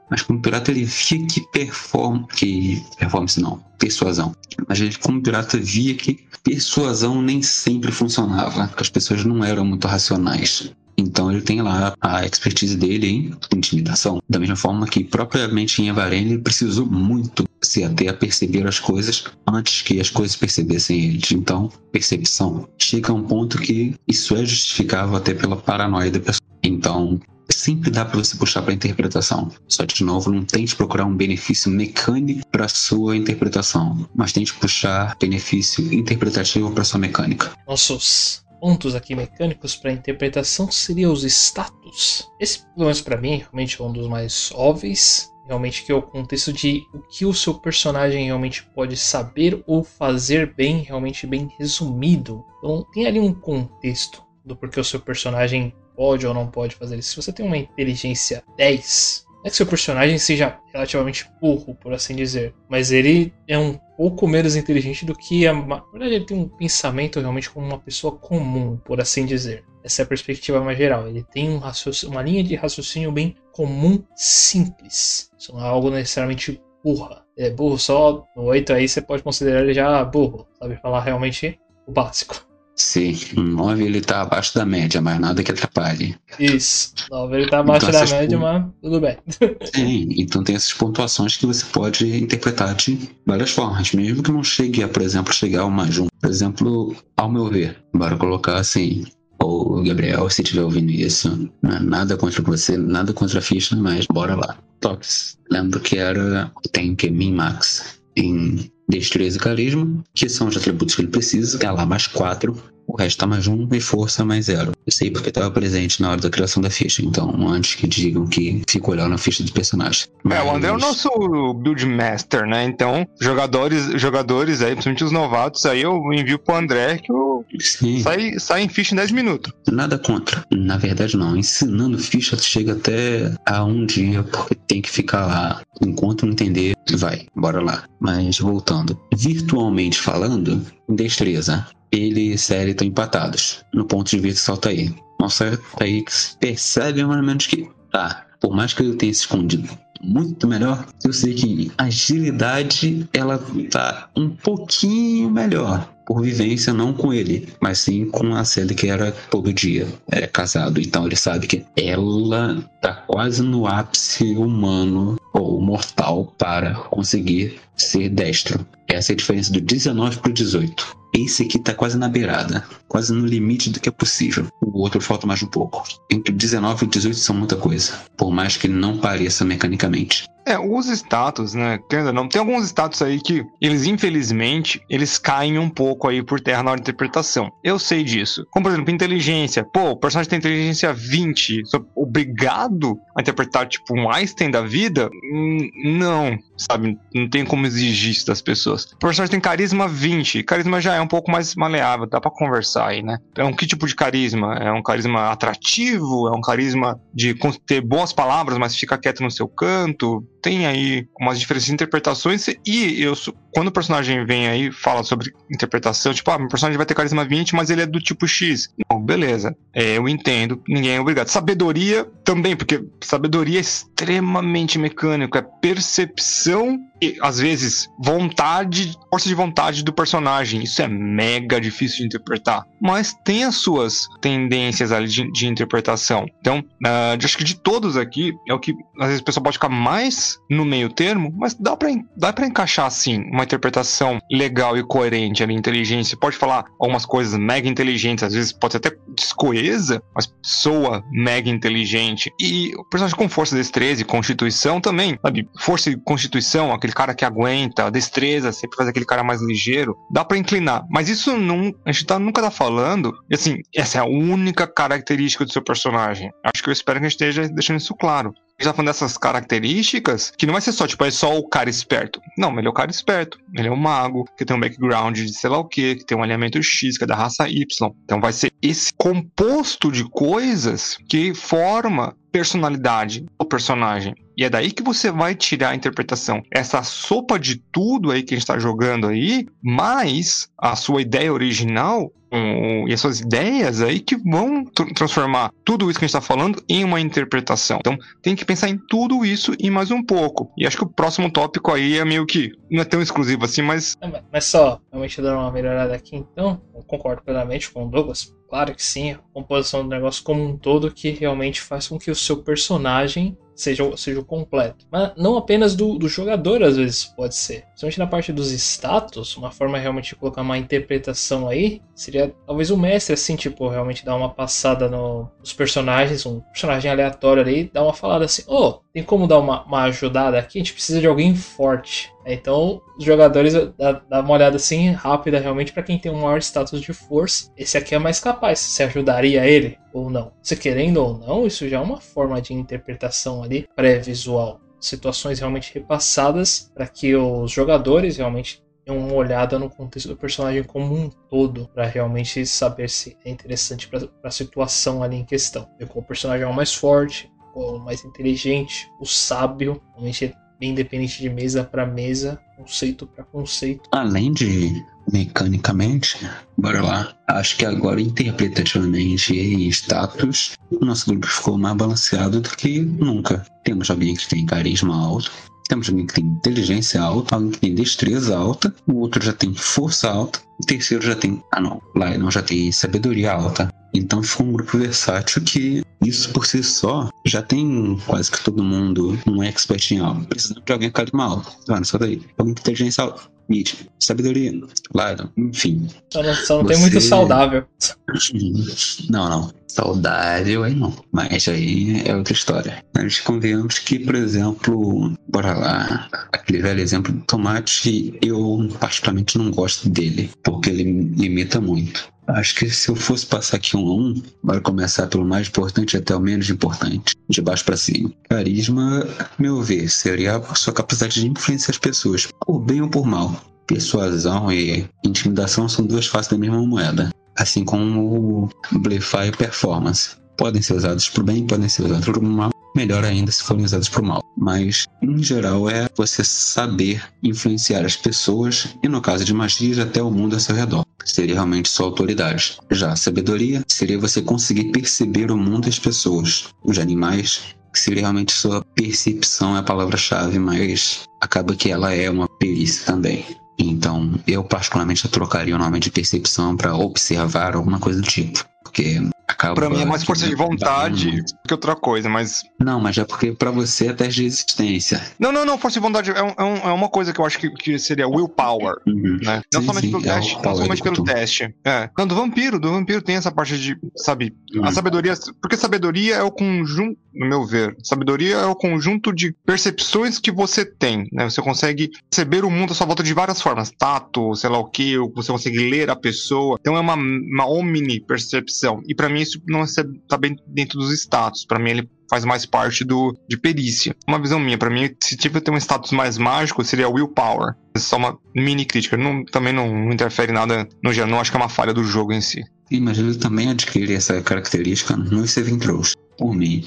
[0.10, 2.26] Mas como pirata ele via que perform...
[2.26, 4.36] que performance não, persuasão.
[4.68, 9.88] Mas ele como pirata via que persuasão nem sempre funcionava, as pessoas não eram muito
[9.88, 10.72] racionais.
[10.98, 14.22] Então ele tem lá a expertise dele em intimidação.
[14.30, 18.80] Da mesma forma que propriamente em Evarene ele precisou muito se até a perceber as
[18.80, 21.22] coisas antes que as coisas percebessem ele.
[21.34, 22.70] Então, percepção.
[22.78, 26.46] Chega a um ponto que isso é justificável até pela paranoia da pessoa.
[26.66, 27.20] Então,
[27.52, 29.52] sempre dá para você puxar para interpretação.
[29.68, 35.16] Só de novo, não tente procurar um benefício mecânico para sua interpretação, mas tente puxar
[35.20, 37.52] benefício interpretativo para sua mecânica.
[37.68, 42.28] Nossos pontos aqui mecânicos para interpretação seriam os status.
[42.40, 45.30] Esse, pelo menos para mim, realmente é um dos mais óbvios.
[45.48, 49.84] Realmente que é o contexto de o que o seu personagem realmente pode saber ou
[49.84, 52.44] fazer bem, realmente bem resumido.
[52.58, 56.98] Então tem ali um contexto do porquê o seu personagem pode ou não pode fazer
[56.98, 57.10] isso.
[57.10, 61.94] Se você tem uma inteligência 10, não é que seu personagem seja relativamente burro, por
[61.94, 65.54] assim dizer, mas ele é um pouco menos inteligente do que a.
[65.54, 69.64] Na verdade, ele tem um pensamento realmente como uma pessoa comum, por assim dizer.
[69.84, 71.08] Essa é a perspectiva mais geral.
[71.08, 71.62] Ele tem um
[72.08, 75.30] uma linha de raciocínio bem comum, simples.
[75.38, 77.24] Isso não é algo necessariamente burra.
[77.38, 81.02] Ele é burro só no 8 aí você pode considerar ele já burro, sabe falar
[81.02, 82.55] realmente o básico.
[82.76, 86.16] Sim, 9 ele tá abaixo da média, mas nada que atrapalhe.
[86.38, 89.18] Isso, 9 ele tá abaixo então, da média, mas tudo bem.
[89.74, 94.44] Sim, então tem essas pontuações que você pode interpretar de várias formas, mesmo que não
[94.44, 96.08] chegue a, por exemplo, chegar a mais um.
[96.20, 99.06] Por exemplo, ao meu ver, bora colocar assim,
[99.40, 104.06] ou Gabriel, se estiver ouvindo isso, é nada contra você, nada contra a ficha, mas
[104.08, 104.58] bora lá.
[104.80, 105.38] Toques.
[105.50, 106.52] Lembro que era.
[106.72, 111.58] Tem que min max em destreza e carisma, que são os atributos que ele precisa.
[111.58, 112.56] Tem lá mais quatro,
[112.88, 114.72] o resto tá mais um e força mais zero.
[114.86, 118.26] Eu sei porque estava presente na hora da criação da ficha, então antes que digam
[118.28, 120.08] que fico olhando a ficha do personagem.
[120.24, 120.40] Mas...
[120.40, 121.10] É, o André é o nosso
[121.54, 122.64] build master, né?
[122.64, 128.02] Então, jogadores, jogadores aí, principalmente os novatos, aí eu envio pro André que eu Sim.
[128.02, 129.52] Sai, sai em ficha em 10 minutos.
[129.72, 130.44] Nada contra.
[130.52, 131.36] Na verdade, não.
[131.36, 135.62] Ensinando ficha chega até a um dia, porque tem que ficar lá.
[135.82, 137.84] Enquanto não entender, vai, bora lá.
[138.00, 139.00] Mas voltando.
[139.16, 141.66] Virtualmente falando, destreza.
[141.92, 143.64] Ele e série estão empatados.
[143.74, 144.94] No ponto de vista salta aí.
[145.20, 146.04] Nossa, aí
[146.40, 147.70] percebe mais ou menos que.
[147.92, 149.70] Tá, por mais que ele tenha se escondido
[150.02, 157.12] muito melhor, eu sei que agilidade ela tá um pouquinho melhor por vivência, não com
[157.12, 160.80] ele, mas sim com a Sally que era todo dia é, casado.
[160.80, 168.10] Então ele sabe que ela tá quase no ápice humano ou mortal para conseguir ser
[168.10, 168.66] destro.
[168.88, 171.05] Essa é a diferença do 19 para o 18.
[171.18, 174.48] Esse aqui tá quase na beirada, quase no limite do que é possível.
[174.62, 175.82] O outro falta mais um pouco.
[176.12, 180.28] Entre 19 e 18 são muita coisa, por mais que não pareça mecanicamente.
[180.46, 181.80] É, os status, né?
[182.14, 186.62] Não, tem alguns status aí que eles, infelizmente, eles caem um pouco aí por terra
[186.62, 187.52] na hora de interpretação.
[187.64, 188.46] Eu sei disso.
[188.52, 189.64] Como, por exemplo, inteligência.
[189.64, 191.66] Pô, o personagem tem inteligência 20.
[191.66, 195.10] Sou obrigado a interpretar, tipo, um Einstein da vida?
[195.34, 196.96] Hum, não, sabe?
[197.14, 198.86] Não tem como exigir isso das pessoas.
[198.86, 200.44] O personagem tem carisma 20.
[200.44, 203.18] Carisma já é um pouco mais maleável, dá pra conversar aí, né?
[203.40, 204.56] Um que tipo de carisma?
[204.56, 206.28] É um carisma atrativo?
[206.28, 207.36] É um carisma de
[207.66, 210.24] ter boas palavras, mas ficar quieto no seu canto?
[210.46, 213.16] Tem aí umas diferentes interpretações e eu
[213.52, 217.26] quando o personagem vem aí fala sobre interpretação, tipo, ah, meu personagem vai ter carisma
[217.26, 218.70] 20, mas ele é do tipo X.
[219.02, 219.58] Beleza.
[219.74, 221.30] É, eu entendo, ninguém é obrigado.
[221.30, 226.78] Sabedoria também, porque sabedoria é extremamente mecânico, é percepção
[227.22, 230.64] às vezes vontade, força de vontade do personagem.
[230.64, 236.26] Isso é mega difícil de interpretar, mas tem as suas tendências ali de, de interpretação.
[236.40, 239.58] Então, uh, acho que de todos aqui é o que às vezes o pessoal pode
[239.58, 244.84] ficar mais no meio termo, mas dá para dá encaixar assim uma interpretação legal e
[244.84, 246.18] coerente ali, inteligência.
[246.18, 251.50] Pode falar algumas coisas mega inteligentes, às vezes pode ser até descoesa, mas soa mega
[251.50, 252.32] inteligente.
[252.40, 255.48] E o personagem com força, destreza e constituição também, sabe?
[255.60, 260.24] Força e constituição, aquele cara que aguenta, destreza, sempre faz aquele cara mais ligeiro, dá
[260.24, 260.86] para inclinar.
[260.90, 265.44] Mas isso não, a gente tá, nunca tá falando, assim, essa é a única característica
[265.44, 266.32] do seu personagem.
[266.44, 268.34] Acho que eu espero que a gente esteja deixando isso claro.
[268.58, 271.48] A gente tá falando dessas características que não vai ser só, tipo, é só o
[271.48, 272.22] cara esperto.
[272.38, 273.38] Não, ele é o cara esperto.
[273.54, 276.18] Ele é um mago, que tem um background de sei lá o que, que tem
[276.18, 277.66] um alinhamento X, que é da raça Y.
[278.06, 284.16] Então vai ser esse composto de coisas que forma personalidade do personagem.
[284.38, 286.44] E é daí que você vai tirar a interpretação.
[286.52, 291.32] Essa sopa de tudo aí que a gente tá jogando aí, mais a sua ideia
[291.32, 296.08] original um, e as suas ideias aí que vão tr transformar tudo isso que a
[296.08, 297.78] gente está falando em uma interpretação.
[297.80, 300.52] Então tem que pensar em tudo isso e mais um pouco.
[300.58, 303.62] E acho que o próximo tópico aí é meio que não é tão exclusivo assim,
[303.62, 303.96] mas.
[304.32, 308.34] Mas só, realmente dando uma melhorada aqui, então, eu concordo plenamente com o Douglas.
[308.50, 312.12] Claro que sim, a composição do negócio como um todo que realmente faz com que
[312.12, 314.86] o seu personagem seja, seja o completo.
[314.92, 317.64] Mas não apenas do, do jogador, às vezes pode ser.
[317.68, 322.72] Principalmente na parte dos status, uma forma realmente de colocar uma interpretação aí seria talvez
[322.72, 327.70] o mestre, assim, tipo, realmente dar uma passada no, nos personagens, um personagem aleatório ali,
[327.74, 330.58] dar uma falada assim: oh, tem como dar uma, uma ajudada aqui?
[330.58, 332.12] A gente precisa de alguém forte.
[332.26, 336.82] Então, os jogadores dá uma olhada assim rápida realmente para quem tem um maior status
[336.82, 337.52] de força.
[337.56, 338.60] Esse aqui é mais capaz.
[338.60, 340.32] Você ajudaria ele ou não?
[340.42, 344.60] Se querendo ou não, isso já é uma forma de interpretação ali pré-visual.
[344.80, 350.96] Situações realmente repassadas para que os jogadores realmente uma olhada no contexto do personagem como
[350.96, 355.68] um todo, para realmente saber se é interessante para a situação ali em questão.
[355.80, 361.22] Ver qual personagem é o mais forte, o mais inteligente, o sábio, realmente bem independente
[361.22, 363.90] de mesa para mesa, conceito para conceito.
[363.92, 366.18] Além de mecanicamente,
[366.58, 367.14] bora lá.
[367.28, 373.46] Acho que agora interpretativamente e status, o nosso grupo ficou mais balanceado do que nunca.
[373.64, 375.32] Temos alguém que tem carisma alto,
[375.68, 379.54] temos alguém que tem inteligência alta, alguém que tem destreza alta, o outro já tem
[379.54, 381.44] força alta, o terceiro já tem.
[381.52, 383.70] Ah não, lá não já tem sabedoria alta.
[383.94, 388.64] Então ficou um grupo versátil que isso por si só já tem quase que todo
[388.64, 390.26] mundo um expert em algo.
[390.26, 391.52] Precisando de alguém com carisma alto.
[391.68, 392.22] Mano, só daí.
[392.38, 393.35] Alguém com inteligência alta.
[393.48, 394.52] Mídia, sabedoria,
[394.92, 395.88] claro, enfim.
[396.12, 396.74] Só não, só não Você...
[396.74, 397.66] tem muito saudável.
[399.10, 399.52] Não, não.
[399.68, 400.94] Saudável aí não.
[401.12, 402.82] Mas aí é outra história.
[402.96, 409.52] Nós convenhamos que, por exemplo, bora lá, aquele velho exemplo do tomate, eu particularmente não
[409.52, 410.84] gosto dele, porque ele
[411.18, 412.10] limita muito.
[412.28, 415.96] Acho que se eu fosse passar aqui um a um, bora começar pelo mais importante
[415.96, 418.12] até o menos importante, de baixo para cima.
[418.28, 419.08] Carisma,
[419.38, 423.40] meu ver, seria a sua capacidade de influenciar as pessoas, por bem ou por mal.
[423.68, 430.16] Persuasão e intimidação são duas faces da mesma moeda, assim como o blefar e performance.
[430.38, 433.88] Podem ser usados por bem, podem ser usados por mal, melhor ainda se forem usados
[433.88, 434.22] por mal.
[434.38, 440.02] Mas, em geral, é você saber influenciar as pessoas e, no caso de magia, até
[440.02, 442.58] o mundo ao seu redor seria realmente sua autoridade.
[442.72, 447.80] Já a sabedoria seria você conseguir perceber o mundo e as pessoas, os animais, que
[447.80, 453.26] seria realmente sua percepção é a palavra-chave, mas acaba que ela é uma perícia também.
[453.58, 459.02] Então, eu particularmente trocaria o nome de percepção para observar alguma coisa do tipo, porque
[459.28, 459.56] acaba.
[459.56, 462.44] Pra mim é mais força de vontade que outra coisa, mas.
[462.60, 465.02] Não, mas é porque pra você é teste de resistência.
[465.20, 465.58] Não, não, não.
[465.58, 468.76] Força de vontade é, um, é uma coisa que eu acho que, que seria willpower,
[468.88, 469.18] uhum.
[469.22, 469.42] né?
[469.54, 470.38] Não sim, somente sim, pelo é teste.
[470.44, 471.56] Não somente pelo teste.
[471.64, 471.90] É.
[471.98, 472.60] Não, do vampiro.
[472.60, 474.66] Do vampiro tem essa parte de, sabe, uhum.
[474.66, 475.14] a sabedoria.
[475.42, 480.32] Porque sabedoria é o conjunto, no meu ver, sabedoria é o conjunto de percepções que
[480.32, 481.30] você tem, né?
[481.30, 483.72] Você consegue perceber o mundo à sua volta de várias formas.
[483.72, 486.58] Tato, sei lá o que, você consegue ler a pessoa.
[486.60, 488.82] Então é uma, uma omni percepção.
[488.88, 491.46] E para mim isso não está bem dentro dos status.
[491.46, 493.96] Para mim, ele faz mais parte do de perícia.
[494.08, 497.56] Uma visão minha, para mim, se tiver ter um status mais mágico, seria willpower.
[497.76, 498.98] É só uma mini crítica.
[498.98, 501.10] Não, também não, interfere nada no geral.
[501.10, 502.44] Não acho que é uma falha do jogo em si.
[502.72, 505.96] Sim, mas ele também adquire essa característica no Saving Throws.
[506.18, 506.66] Por mim,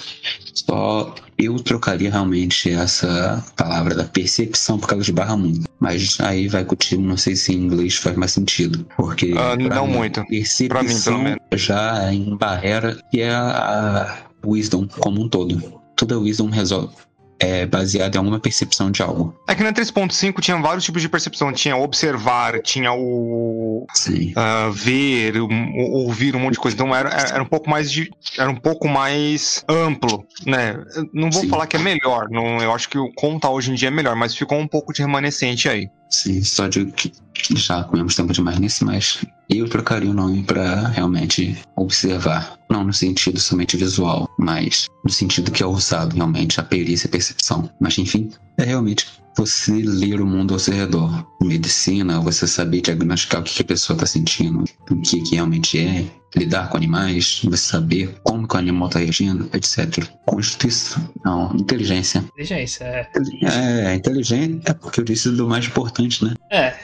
[0.52, 5.68] só eu trocaria realmente essa palavra da percepção por causa de barra muito.
[5.80, 8.86] Mas aí vai contigo, não sei se em inglês faz mais sentido.
[8.96, 9.32] Porque.
[9.32, 10.24] Uh, não mim, muito.
[10.26, 11.37] Percepção pra mim, pelo menos.
[11.54, 15.80] Já em barreira, que é a wisdom como um todo.
[15.96, 16.94] Toda wisdom resolve,
[17.40, 19.34] é baseado em alguma percepção de algo.
[19.48, 21.52] É que na 3.5 tinha vários tipos de percepção.
[21.52, 26.74] Tinha observar, tinha o uh, ver, ouvir um monte de coisa.
[26.74, 30.76] Então era, era um pouco mais de, era um pouco mais amplo, né?
[31.12, 31.48] Não vou Sim.
[31.48, 32.28] falar que é melhor.
[32.30, 34.92] Não, eu acho que o conta hoje em dia é melhor, mas ficou um pouco
[34.92, 35.88] de remanescente aí.
[36.10, 37.12] Sim, só que
[37.56, 42.58] já comemos tempo demais nisso, mas eu trocaria o nome para realmente observar.
[42.70, 47.10] Não no sentido somente visual, mas no sentido que é usado realmente a perícia a
[47.10, 47.70] percepção.
[47.80, 51.24] Mas enfim, é realmente você ler o mundo ao seu redor.
[51.40, 56.04] Medicina, você saber diagnosticar o que a pessoa está sentindo, o que, que realmente é,
[56.36, 60.04] lidar com animais, você saber como que o animal está reagindo, etc.
[60.26, 62.18] Constituição, não, inteligência.
[62.32, 63.10] Inteligência, é.
[63.44, 66.34] É, inteligente é porque eu disse do mais importante, né?
[66.50, 66.74] É.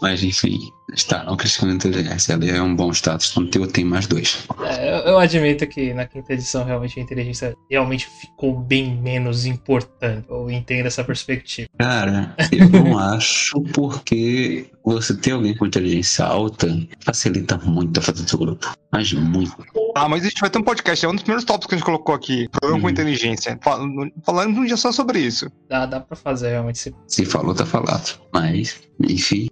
[0.00, 4.46] Mas enfim, está não a inteligência, ela é um bom status, Conteúdo tem mais dois.
[4.64, 9.46] É, eu, eu admito que na quinta edição realmente a inteligência realmente ficou bem menos
[9.46, 10.26] importante.
[10.28, 11.68] Eu entendo essa perspectiva.
[11.78, 16.68] Cara, eu não acho porque você ter alguém com inteligência alta
[17.00, 18.72] facilita muito a fazer do seu grupo.
[18.92, 19.52] Mas muito.
[19.94, 21.78] Ah, mas a gente vai ter um podcast, é um dos primeiros tópicos que a
[21.78, 22.48] gente colocou aqui.
[22.50, 22.92] Problema com Uhum.
[22.92, 23.58] inteligência.
[23.62, 23.80] Fal-
[24.24, 25.50] Falando um dia só sobre isso.
[25.68, 26.78] Dá, dá pra fazer realmente.
[26.78, 26.94] Se...
[27.06, 28.18] Se falou, tá falado.
[28.32, 29.48] Mas, enfim,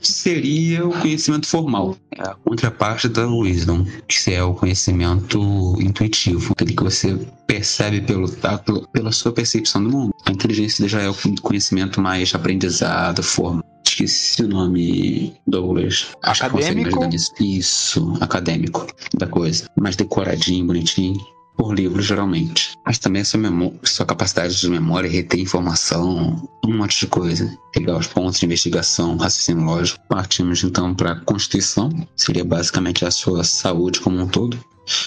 [0.00, 1.96] seria o conhecimento formal.
[2.16, 8.28] É a contraparte da wisdom, que é o conhecimento intuitivo, aquele que você percebe pelo
[8.30, 10.14] tato, pela sua percepção do mundo.
[10.26, 13.62] A inteligência já é o conhecimento mais aprendizado, formal.
[13.86, 16.08] Esqueci o nome, Douglas.
[16.22, 16.98] Acho que consegue me Acadêmico?
[17.00, 17.32] ajudar nisso.
[17.40, 19.66] Isso, acadêmico da coisa.
[19.78, 21.20] Mais decoradinho, bonitinho.
[21.56, 22.72] Por livro, geralmente.
[22.84, 23.40] Mas também sua,
[23.84, 27.56] sua capacidade de memória, reter informação, um monte de coisa.
[27.72, 30.00] Pegar os pontos de investigação, raciocínio lógico.
[30.08, 31.90] Partimos então para a Constituição.
[32.16, 34.58] Seria basicamente a sua saúde como um todo.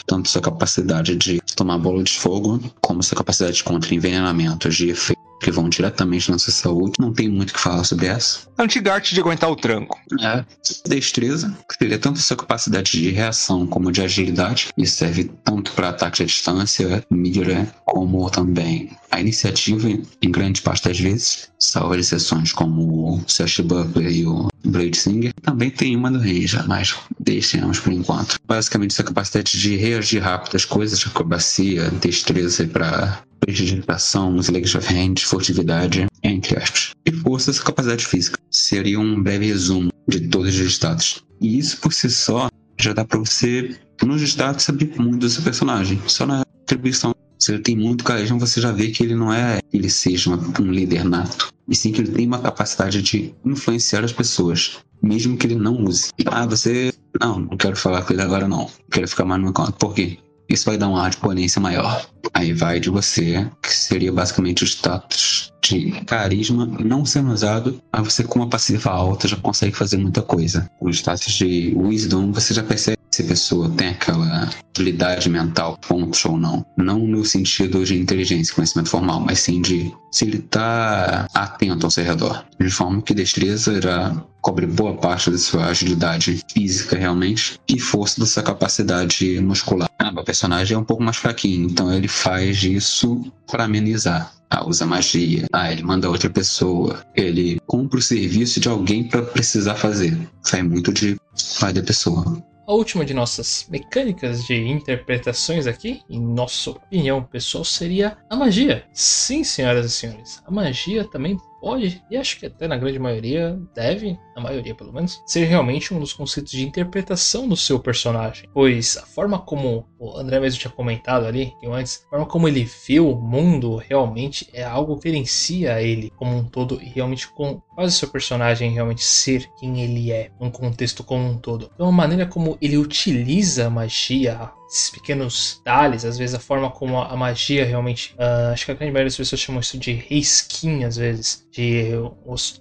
[0.05, 5.24] Tanto sua capacidade de tomar bola de fogo, como sua capacidade contra envenenamentos de efeito
[5.41, 6.93] que vão diretamente na sua saúde.
[6.99, 8.39] Não tem muito o que falar sobre essa.
[8.57, 9.99] Antiga arte de aguentar o tranco.
[10.21, 10.45] É.
[10.87, 14.69] Destreza, que seria tanto sua capacidade de reação como de agilidade.
[14.77, 20.87] Isso serve tanto para ataque à distância, mira, como também a iniciativa, em grande parte
[20.87, 21.49] das vezes.
[21.59, 25.33] Salvo exceções como o Sash Butler e o Blade Singer.
[25.41, 28.37] Também tem uma do Ranger, mas deixemos por enquanto.
[28.47, 36.57] Basicamente, sua capacidade de reagir rápido às coisas, acrobacia, destreza para prestidigitação, Hand, furtividade, entre
[36.57, 36.91] aspas.
[37.05, 38.39] E força, sua capacidade física.
[38.49, 41.23] Seria um breve resumo de todos os status.
[41.39, 45.43] E isso por si só já dá pra você, nos status, saber muito do seu
[45.43, 46.01] personagem.
[46.07, 47.13] Só na atribuição.
[47.37, 50.71] Se ele tem muito carisma, você já vê que ele não é ele seja um
[50.71, 51.49] líder nato.
[51.67, 54.77] E sim que ele tem uma capacidade de influenciar as pessoas.
[55.01, 56.09] Mesmo que ele não use.
[56.25, 56.93] Ah, você.
[57.19, 58.69] Não, não quero falar com ele agora não.
[58.89, 59.73] Quero ficar mais no meu canto.
[59.73, 60.17] Por quê?
[60.49, 62.05] Isso vai dar um ar de ponência maior.
[62.33, 68.13] Aí vai de você, que seria basicamente o status de carisma não sendo usado, mas
[68.13, 70.69] você com uma passiva alta já consegue fazer muita coisa.
[70.79, 76.25] O status de wisdom, você já percebe se a pessoa tem aquela habilidade mental, pontos
[76.25, 76.65] ou não.
[76.75, 81.91] Não no sentido de inteligência, conhecimento formal, mas sim de se ele tá atento ao
[81.91, 82.45] seu redor.
[82.59, 88.19] De forma que destreza já cobre boa parte da sua agilidade física realmente e força
[88.19, 89.89] da sua capacidade muscular.
[89.97, 94.33] Ah, meu personagem é um pouco mais fraquinho, então ele faz isso para amenizar.
[94.49, 95.47] Ah, usa magia.
[95.53, 97.01] Ah, ele manda outra pessoa.
[97.15, 100.17] Ele compra o serviço de alguém para precisar fazer.
[100.43, 101.17] Sai muito de
[101.59, 102.43] vai da pessoa.
[102.67, 108.83] A última de nossas mecânicas de interpretações aqui, em nossa opinião pessoal, seria a magia.
[108.91, 113.59] Sim, senhoras e senhores, a magia também pode, e acho que até na grande maioria
[113.73, 118.47] deve, na maioria pelo menos, ser realmente um dos conceitos de interpretação do seu personagem.
[118.53, 122.69] Pois a forma como o André mesmo tinha comentado ali antes, a forma como ele
[122.87, 127.61] vê o mundo realmente é algo que diferencia ele como um todo e realmente com,
[127.75, 131.71] faz o seu personagem realmente ser quem ele é, num contexto como um todo.
[131.73, 136.69] Então a maneira como ele utiliza a magia, esses pequenos detalhes, às vezes a forma
[136.69, 138.13] como a magia realmente.
[138.17, 141.47] ah, acho que a grande maioria das pessoas chamam isso de reskin, às vezes.
[141.51, 141.91] De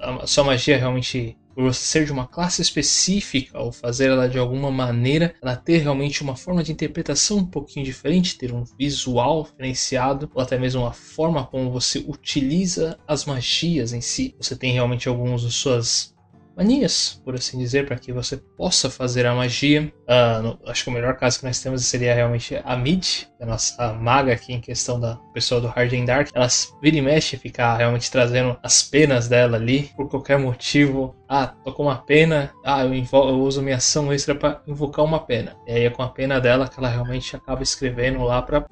[0.01, 1.37] a sua magia realmente.
[1.55, 5.79] Por você ser de uma classe específica ou fazer ela de alguma maneira, ela ter
[5.79, 10.85] realmente uma forma de interpretação um pouquinho diferente, ter um visual diferenciado, ou até mesmo
[10.85, 14.35] a forma como você utiliza as magias em si.
[14.41, 16.14] Você tem realmente alguns das suas
[16.57, 19.93] manias, por assim dizer, para que você possa fazer a magia.
[20.07, 23.47] Ah, no- acho que o melhor caso que nós temos seria realmente a Mid, a
[23.47, 26.29] nossa maga aqui em questão da pessoa do Hard and Dark.
[26.35, 26.49] Ela
[26.83, 31.15] vira e mexe ficar realmente trazendo as penas dela ali, por qualquer motivo.
[31.37, 35.19] Ah, tô com uma pena, ah, eu, eu uso minha ação extra para invocar uma
[35.19, 35.57] pena.
[35.67, 38.65] E aí é com a pena dela que ela realmente acaba escrevendo lá para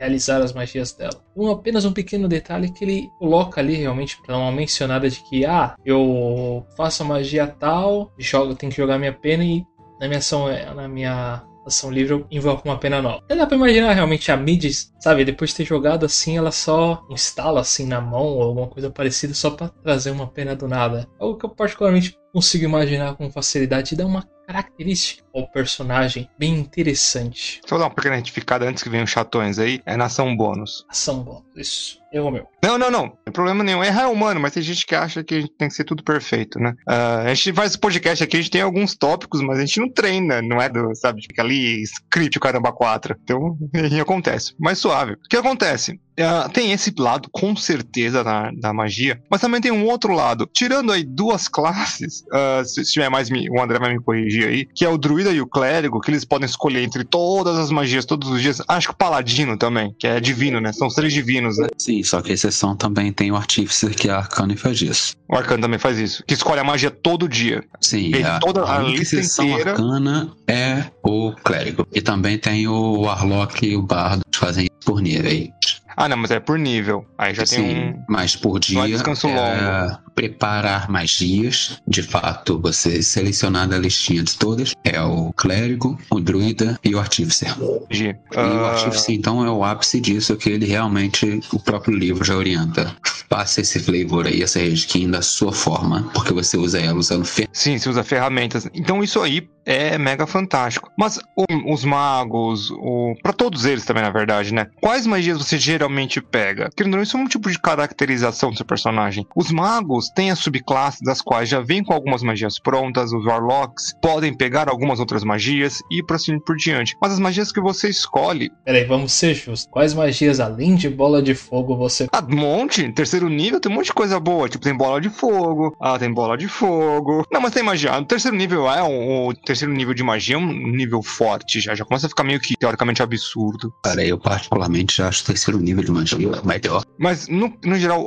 [0.00, 1.22] realizar as magias dela.
[1.36, 5.46] Um, apenas um pequeno detalhe que ele coloca ali realmente para uma mencionada de que,
[5.46, 9.64] ah, eu faço a magia tal, jogo, tenho que jogar minha pena e
[10.00, 13.22] na minha ação, na minha ação livre invoco uma pena nova.
[13.28, 14.64] Aí dá pra imaginar realmente a Mid,
[15.00, 18.90] sabe, depois de ter jogado assim, ela só instala assim na mão ou alguma coisa
[18.90, 21.06] parecida só pra trazer uma pena do nada.
[21.18, 26.54] Algo que eu particularmente consigo imaginar com facilidade e dá uma característica ao personagem bem
[26.54, 27.60] interessante.
[27.66, 30.84] Só dar uma pequena retificada antes que venham chatões aí, é nação bônus.
[30.88, 32.02] Ação bônus, isso.
[32.12, 32.46] Erro meu.
[32.62, 33.06] Não, não, não.
[33.06, 33.82] Não tem problema nenhum.
[33.82, 36.04] Errar é humano, mas tem gente que acha que a gente tem que ser tudo
[36.04, 36.74] perfeito, né?
[36.86, 39.88] Uh, a gente faz podcast aqui, a gente tem alguns tópicos, mas a gente não
[39.88, 43.16] treina, não é do, sabe, fica ali, script o caramba 4.
[43.22, 43.56] Então,
[44.00, 44.54] acontece.
[44.60, 45.12] Mas suave.
[45.12, 45.98] O que acontece?
[46.18, 50.48] Uh, tem esse lado, com certeza, da, da magia, mas também tem um outro lado.
[50.52, 54.46] Tirando aí duas classes, uh, se, se tiver mais, me, o André vai me corrigir
[54.46, 57.70] aí, que é o druida e o clérigo, que eles podem escolher entre todas as
[57.70, 58.60] magias todos os dias.
[58.68, 60.72] Acho que o paladino também, que é divino, né?
[60.72, 61.68] São os três divinos, né?
[61.78, 65.14] Sim, só que a exceção também tem o artífice, que é arcano e faz isso.
[65.28, 67.64] O arcano também faz isso, que escolhe a magia todo dia.
[67.80, 71.86] Sim, Ele, a, toda a a lista inteira- arcana é o clérigo.
[71.92, 75.48] E também tem o warlock e o bardo, que fazem isso por níveis.
[75.96, 77.04] Ah, não, mas é por nível.
[77.18, 78.04] Aí já Sim, tem um.
[78.08, 81.80] mas por dia descanso é preparar magias.
[81.86, 86.98] De fato, você selecionar da listinha de todas é o clérigo, o druida e o
[86.98, 87.46] artífice.
[87.90, 88.08] G.
[88.32, 92.24] E o Ah, artífice, então, é o ápice disso que ele realmente, o próprio livro
[92.24, 92.94] já orienta.
[93.28, 97.48] Faça esse flavor aí, essa reskin da sua forma, porque você usa ela usando fer...
[97.52, 98.68] Sim, se usa ferramentas.
[98.74, 100.90] Então isso aí é mega fantástico.
[100.96, 101.18] Mas
[101.66, 103.14] os magos, o...
[103.22, 104.66] para todos eles também, na verdade, né?
[104.80, 106.70] Quais magias você geralmente pega?
[106.76, 109.26] Querendo isso é um tipo de caracterização do seu personagem.
[109.34, 113.94] Os magos têm as subclasses das quais já vêm com algumas magias prontas, os warlocks
[114.00, 116.96] podem pegar algumas outras magias e por assim por diante.
[117.00, 119.68] Mas as magias que você escolhe, Peraí, vamos ser justos.
[119.70, 122.06] Quais magias além de bola de fogo você.
[122.12, 125.08] ah, um monte, terceiro nível tem um monte de coisa boa, tipo tem bola de
[125.08, 127.26] fogo, ah, tem bola de fogo.
[127.32, 127.96] Não, mas tem magia.
[127.98, 131.74] O terceiro nível é um, o terceiro nível de magia é um nível forte já,
[131.74, 133.72] já começa a ficar meio que teoricamente absurdo.
[133.84, 136.84] Cara, eu particularmente já acho o terceiro nível de magia melhor.
[136.98, 138.06] Mas no, no geral,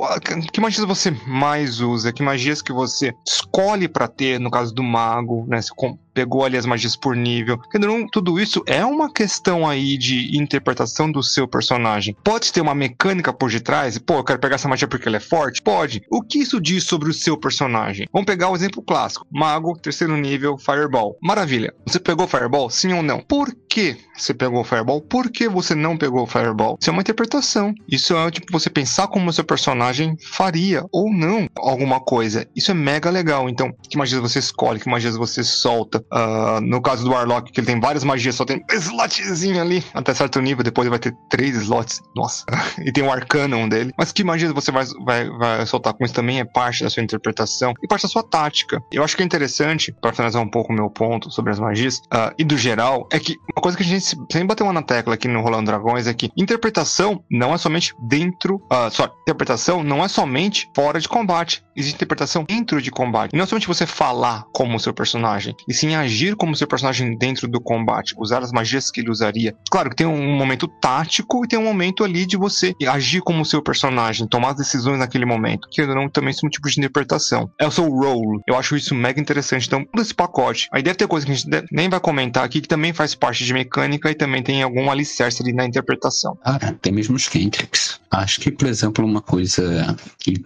[0.52, 2.12] que magias você mais usa?
[2.12, 5.62] Que magias que você escolhe pra ter, no caso do mago, né?
[5.62, 5.72] Você
[6.16, 7.60] pegou ali as magias por nível.
[7.74, 12.16] Não, tudo isso é uma questão aí de interpretação do seu personagem.
[12.24, 13.98] Pode ter uma mecânica por detrás?
[13.98, 15.60] Pô, eu quero pegar essa magia porque ela é forte?
[15.60, 16.00] Pode.
[16.10, 18.08] O que isso diz sobre o seu personagem?
[18.10, 19.26] Vamos pegar o exemplo clássico.
[19.30, 21.18] Mago, terceiro nível, Fireball.
[21.22, 21.74] Maravilha.
[21.86, 22.70] Você pegou Fireball?
[22.70, 23.20] Sim ou não?
[23.20, 25.02] Por que você pegou Fireball?
[25.02, 26.78] Por que você não pegou Fireball?
[26.80, 27.74] Isso é uma interpretação.
[27.86, 32.46] Isso é tipo você pensar como o seu personagem faria ou não alguma coisa.
[32.56, 33.50] Isso é mega legal.
[33.50, 36.02] Então, que magias você escolhe, que magias você solta.
[36.10, 39.84] Ah, no caso do Warlock, que ele tem várias magias, só tem um slotzinho ali
[39.94, 40.64] até certo nível.
[40.64, 42.00] Depois ele vai ter três slots.
[42.14, 42.44] Nossa.
[42.84, 43.92] e tem o Arcanum dele.
[43.98, 47.02] Mas que magias você vai, vai, vai soltar com isso também é parte da sua
[47.02, 48.80] interpretação e parte da sua tática.
[48.92, 52.00] Eu acho que é interessante, para finalizar um pouco o meu ponto sobre as magias,
[52.10, 55.14] ah, e do geral, é que uma coisa que a gente sempre bateu na tecla
[55.14, 58.60] aqui no Rolando Dragões é que interpretação não é somente dentro.
[58.70, 61.65] ah, só, interpretação não é somente fora de combate.
[61.76, 63.32] Existe interpretação dentro de combate.
[63.34, 67.46] E não somente você falar como seu personagem, e sim agir como seu personagem dentro
[67.46, 69.54] do combate, usar as magias que ele usaria.
[69.70, 73.44] Claro que tem um momento tático e tem um momento ali de você agir como
[73.44, 75.68] seu personagem, tomar as decisões naquele momento.
[75.70, 77.50] Que não também é um tipo de interpretação.
[77.60, 78.40] É o seu role.
[78.46, 79.66] Eu acho isso mega interessante.
[79.66, 80.68] Então, todo esse pacote.
[80.72, 83.44] Aí deve ter coisa que a gente nem vai comentar aqui, que também faz parte
[83.44, 86.36] de mecânica e também tem algum alicerce ali na interpretação.
[86.44, 88.00] Cara, tem mesmo os cantrips.
[88.10, 89.96] Acho que, por exemplo, uma coisa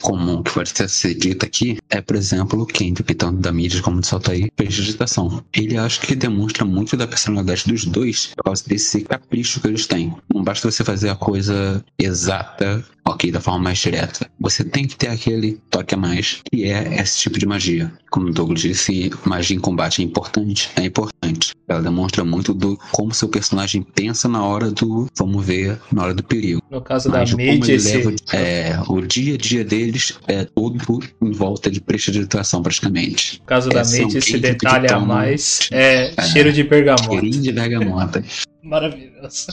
[0.01, 4.01] comum que pode ser dita aqui é, por exemplo, o cantrip, tanto da mídia como
[4.01, 5.43] do Saltaí, prestidigitação.
[5.53, 9.87] Ele acho que demonstra muito da personalidade dos dois por causa desse capricho que eles
[9.87, 10.15] têm.
[10.33, 14.27] Não basta você fazer a coisa exata, ok, da forma mais direta.
[14.41, 17.93] Você tem que ter aquele toque a mais, que é esse tipo de magia.
[18.11, 21.53] Como o Douglas disse, magia em combate é importante, é importante.
[21.69, 26.15] Ela demonstra muito do como seu personagem pensa na hora do, vamos ver, na hora
[26.15, 26.61] do perigo.
[26.71, 27.97] No caso Mas da ele esse.
[27.97, 33.39] leva, é, o dia a dia deles é todo em volta de prestidigitação, praticamente.
[33.41, 36.23] No caso da é esse detalhe a mais é É.
[36.23, 37.11] cheiro de bergamota.
[37.13, 38.25] Cheirinho de bergamota.
[38.63, 39.49] Maravilhoso.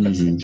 [0.00, 0.38] Uhum.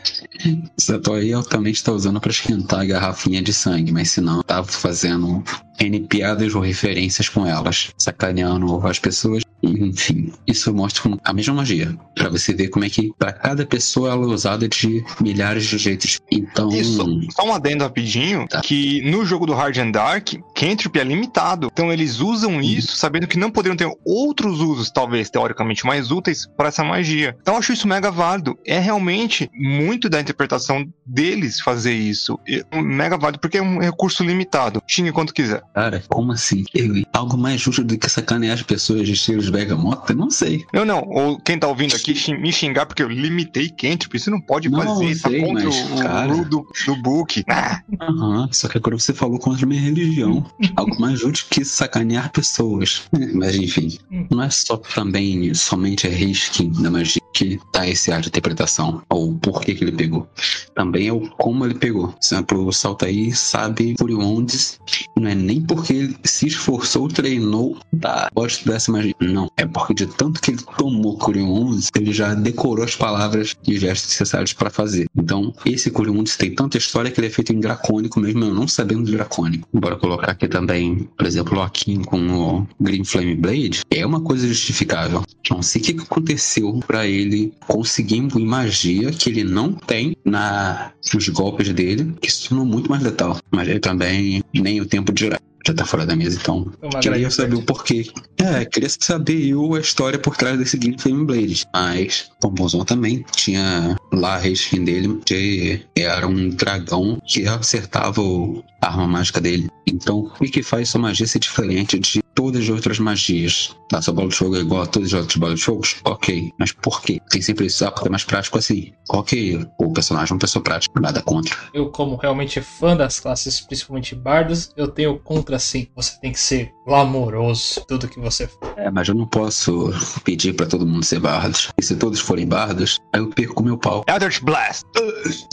[0.78, 4.66] Essa eu também está usando para esquentar a garrafinha de sangue, mas se não, tava
[4.66, 5.42] fazendo
[5.80, 9.42] N piadas ou referências com elas, sacaneando as pessoas.
[9.62, 14.10] Enfim, isso mostra a mesma magia, Pra você ver como é que para cada pessoa
[14.10, 16.18] ela é usada de milhares de jeitos.
[16.30, 17.20] Então, Isso.
[17.30, 18.60] Só um adendo rapidinho, Tá.
[18.60, 21.68] que no jogo do Hard and Dark, Cantrip é limitado.
[21.72, 26.46] Então eles usam isso sabendo que não poderiam ter outros usos, talvez, teoricamente, mais úteis
[26.56, 27.36] para essa magia.
[27.40, 28.58] Então eu acho isso mega válido.
[28.66, 32.38] É realmente muito da interpretação deles fazer isso.
[32.48, 34.82] É mega válido porque é um recurso limitado.
[34.86, 35.62] Xingue quanto quiser.
[35.74, 36.64] Cara, como assim?
[37.12, 40.12] Algo mais justo do que sacanear as pessoas de estilos Bergamota?
[40.14, 40.64] Não sei.
[40.72, 41.02] Não, não.
[41.08, 44.16] Ou quem tá ouvindo aqui me xingar porque eu limitei Cantrip.
[44.16, 45.04] Isso não pode Não, fazer.
[45.04, 47.44] eu Isso tá contra mas, o, cara- o do, do book.
[47.48, 50.44] Ah, Aham, só que agora você falou contra a minha religião.
[50.76, 53.02] Algo mais justo que sacanear pessoas.
[53.34, 53.98] Mas enfim,
[54.30, 59.02] não é só também somente a reskin da magia que dá esse ar de interpretação,
[59.08, 60.28] ou por que que ele pegou.
[60.74, 62.08] Também é o como ele pegou.
[62.08, 64.80] Por exemplo, o Saltaí sabe Furiondes,
[65.16, 69.14] não é nem porque ele se esforçou, treinou, tá, pode estudar essa magia.
[69.20, 73.74] Não, é porque de tanto que ele tomou Curiondes, ele já decorou as palavras e
[73.74, 75.06] os gestos necessários para fazer.
[75.16, 78.68] Então, esse Curiondes tem tanta história que ele é feito em dracônico, mesmo eu não
[78.68, 79.68] sabendo de dracônico.
[79.72, 84.20] Bora colocar aqui também, por exemplo, o Akin com o Green Flame Blade, é uma
[84.20, 85.22] coisa justificável.
[85.50, 90.92] Não sei o que aconteceu para ele conseguir imbuir magia que ele não tem na
[91.14, 93.38] nos golpes dele, que se tornou muito mais letal.
[93.50, 95.40] Mas ele também nem o tempo de girar.
[95.66, 98.06] Já tá fora da mesa, então Foi uma Queria saber o porquê.
[98.38, 101.64] É, queria saber eu a história por trás desse Green Flame Blade.
[101.72, 108.20] Mas Tom Bozon também tinha lá a reskin dele, que era um dragão que acertava
[108.22, 109.68] o- arma mágica dele.
[109.86, 113.76] Então, o que faz sua magia ser diferente de todas as outras magias?
[113.88, 115.82] Tá, sua bola de fogo é igual a todas as outras bolas de fogo?
[116.04, 116.52] Ok.
[116.58, 117.20] Mas por quê?
[117.30, 118.92] Tem sempre isso, ah, porque é mais prático assim.
[119.10, 121.56] Ok, o personagem é uma pessoa prática, nada contra.
[121.74, 125.88] Eu, como realmente fã das classes, principalmente bardos, eu tenho contra sim.
[125.96, 127.84] Você tem que ser glamouroso.
[127.86, 128.74] Tudo que você for.
[128.76, 129.90] É, mas eu não posso
[130.24, 131.70] pedir pra todo mundo ser bardos.
[131.78, 134.04] E se todos forem bardos, aí eu perco meu pau.
[134.08, 134.84] Eldritch Blast.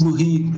[0.01, 0.51] Morri.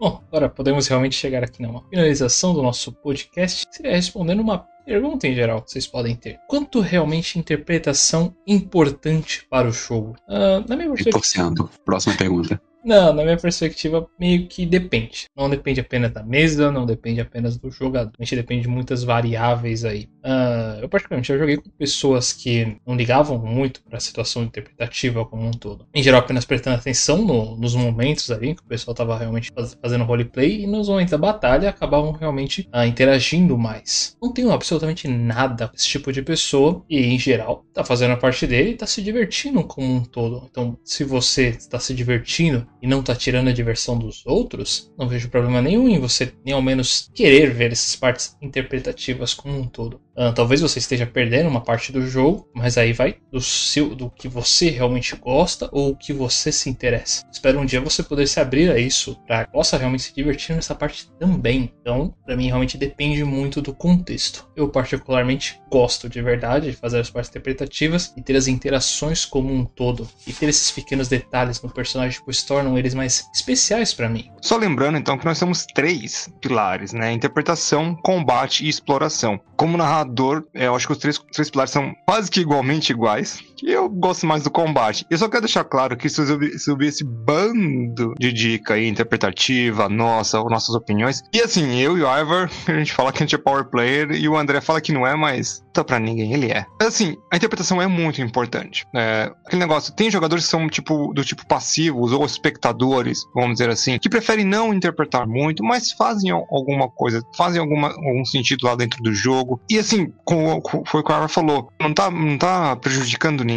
[0.00, 3.66] Bom, agora podemos realmente chegar aqui numa finalização do nosso podcast.
[3.70, 6.40] Seria respondendo uma pergunta em geral que vocês podem ter.
[6.48, 10.16] Quanto realmente interpretação importante para o jogo?
[10.26, 11.50] Ah, na minha perspectiva.
[11.50, 11.68] 100%.
[11.84, 12.60] Próxima pergunta.
[12.84, 15.26] Não, na minha perspectiva, meio que depende.
[15.36, 18.10] Não depende apenas da mesa, não depende apenas do jogador.
[18.18, 20.08] A gente depende de muitas variáveis aí.
[20.20, 25.24] Ah, eu, particularmente, já joguei com pessoas que não ligavam muito para a situação interpretativa
[25.24, 25.86] como um todo.
[25.94, 29.76] Em geral, apenas prestando atenção no- nos momentos ali que o pessoal estava realmente faz-
[29.80, 34.16] fazendo roleplay e nos momentos da batalha acabavam realmente ah, interagindo mais.
[34.20, 38.16] Não tenho absolutamente nada com esse tipo de pessoa e, em geral, tá fazendo a
[38.16, 40.46] parte dele e tá se divertindo como um todo.
[40.50, 45.08] Então, se você está se divertindo e não tá tirando a diversão dos outros, não
[45.08, 49.68] vejo problema nenhum em você, nem ao menos, querer ver essas partes interpretativas como um
[49.68, 50.00] todo.
[50.16, 54.10] Ah, talvez você esteja perdendo uma parte do jogo, mas aí vai do seu, do
[54.10, 57.24] que você realmente gosta ou o que você se interessa.
[57.32, 60.74] Espero um dia você poder se abrir a isso para possa realmente se divertir nessa
[60.74, 61.72] parte também.
[61.80, 64.48] Então, para mim realmente depende muito do contexto.
[64.54, 69.52] Eu particularmente gosto de verdade de fazer as partes interpretativas e ter as interações como
[69.52, 74.08] um todo e ter esses pequenos detalhes no personagem pois tornam eles mais especiais para
[74.08, 74.30] mim.
[74.40, 77.12] Só lembrando, então, que nós temos três pilares, né?
[77.12, 79.40] Interpretação, combate e exploração.
[79.56, 83.42] Como narrador, é, eu acho que os três, três pilares são quase que igualmente iguais.
[83.62, 85.06] Eu gosto mais do combate.
[85.10, 90.42] Eu só quero deixar claro que subir- subir esse bando de dica aí, interpretativa, nossa,
[90.44, 91.22] nossas opiniões.
[91.32, 94.10] E assim, eu e o Ivor, a gente fala que a gente é power player
[94.12, 96.66] e o André fala que não é, mas tá pra ninguém, ele é.
[96.80, 98.86] Assim, a interpretação é muito importante.
[98.94, 103.70] É, aquele negócio, tem jogadores que são tipo do tipo passivos ou espectadores, vamos dizer
[103.70, 108.66] assim, que preferem não interpretar muito, mas fazem al- alguma coisa, fazem alguma, algum sentido
[108.66, 109.60] lá dentro do jogo.
[109.70, 113.42] E assim, como, como foi o que o Ivor falou, não tá, não tá prejudicando
[113.44, 113.51] ninguém,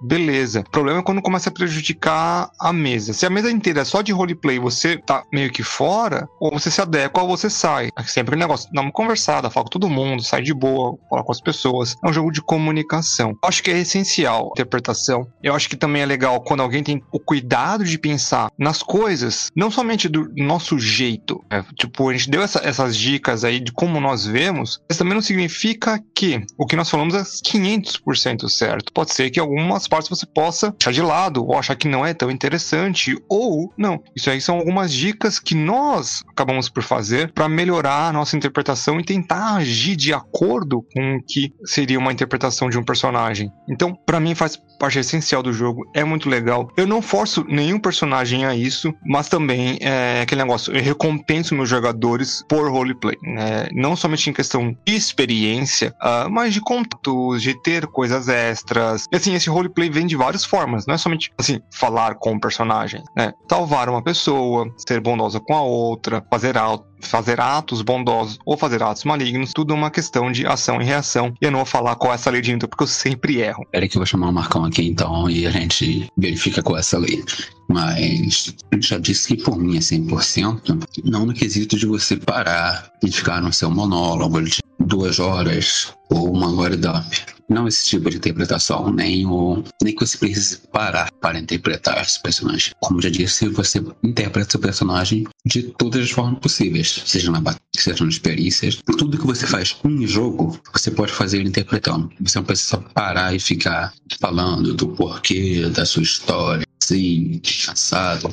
[0.00, 0.60] beleza.
[0.60, 3.12] O problema é quando começa a prejudicar a mesa.
[3.12, 6.70] Se a mesa inteira é só de roleplay, você tá meio que fora, ou você
[6.70, 7.90] se adequa ou você sai.
[7.98, 11.22] É sempre aquele negócio, dá uma conversada, fala com todo mundo, sai de boa, fala
[11.24, 11.96] com as pessoas.
[12.04, 13.30] É um jogo de comunicação.
[13.42, 15.26] Eu acho que é essencial a interpretação.
[15.42, 19.50] Eu acho que também é legal quando alguém tem o cuidado de pensar nas coisas,
[19.56, 21.42] não somente do nosso jeito.
[21.50, 25.14] É, tipo, a gente deu essa- essas dicas aí de como nós vemos, mas também
[25.14, 28.92] não significa que o que nós falamos é 500% certo.
[28.92, 32.14] Pode ser que algumas partes você possa deixar de lado ou achar que não é
[32.14, 34.02] tão interessante ou não.
[34.14, 39.00] Isso aí são algumas dicas que nós acabamos por fazer para melhorar a nossa interpretação
[39.00, 43.50] e tentar agir de acordo com o que seria uma interpretação de um personagem.
[43.68, 46.70] Então, para mim faz parte essencial do jogo, é muito legal.
[46.76, 51.68] Eu não forço nenhum personagem a isso, mas também é aquele negócio, eu recompenso meus
[51.68, 53.68] jogadores por roleplay, né?
[53.72, 59.06] Não somente em questão de experiência, ah, mas de contatos, de ter coisas extras.
[59.18, 63.02] Assim, esse roleplay vem de várias formas, não é somente, assim, falar com o personagem,
[63.16, 63.32] né?
[63.48, 68.82] Salvar uma pessoa, ser bondosa com a outra, fazer algo fazer atos bondosos ou fazer
[68.82, 71.32] atos malignos, tudo é uma questão de ação e reação.
[71.40, 73.64] E eu não vou falar qual é essa lei de Newton, porque eu sempre erro.
[73.70, 76.80] Peraí que eu vou chamar o Marcão aqui então e a gente verifica qual é
[76.80, 77.22] essa lei.
[77.68, 83.10] Mas já disse que por mim é 100%, não no quesito de você parar e
[83.10, 87.38] ficar no seu monólogo de duas horas ou uma hora up.
[87.48, 92.22] Não esse tipo de interpretação, nem o nem que você precise parar para interpretar esse
[92.22, 92.74] personagem.
[92.80, 97.62] Como já disse, você interpreta seu personagem de todas as formas possíveis, seja na batalha,
[97.74, 98.78] seja nas perícias.
[98.98, 102.10] Tudo que você faz em jogo, você pode fazer interpretando.
[102.20, 108.30] Você não precisa parar e ficar falando do porquê da sua história, sim, assado,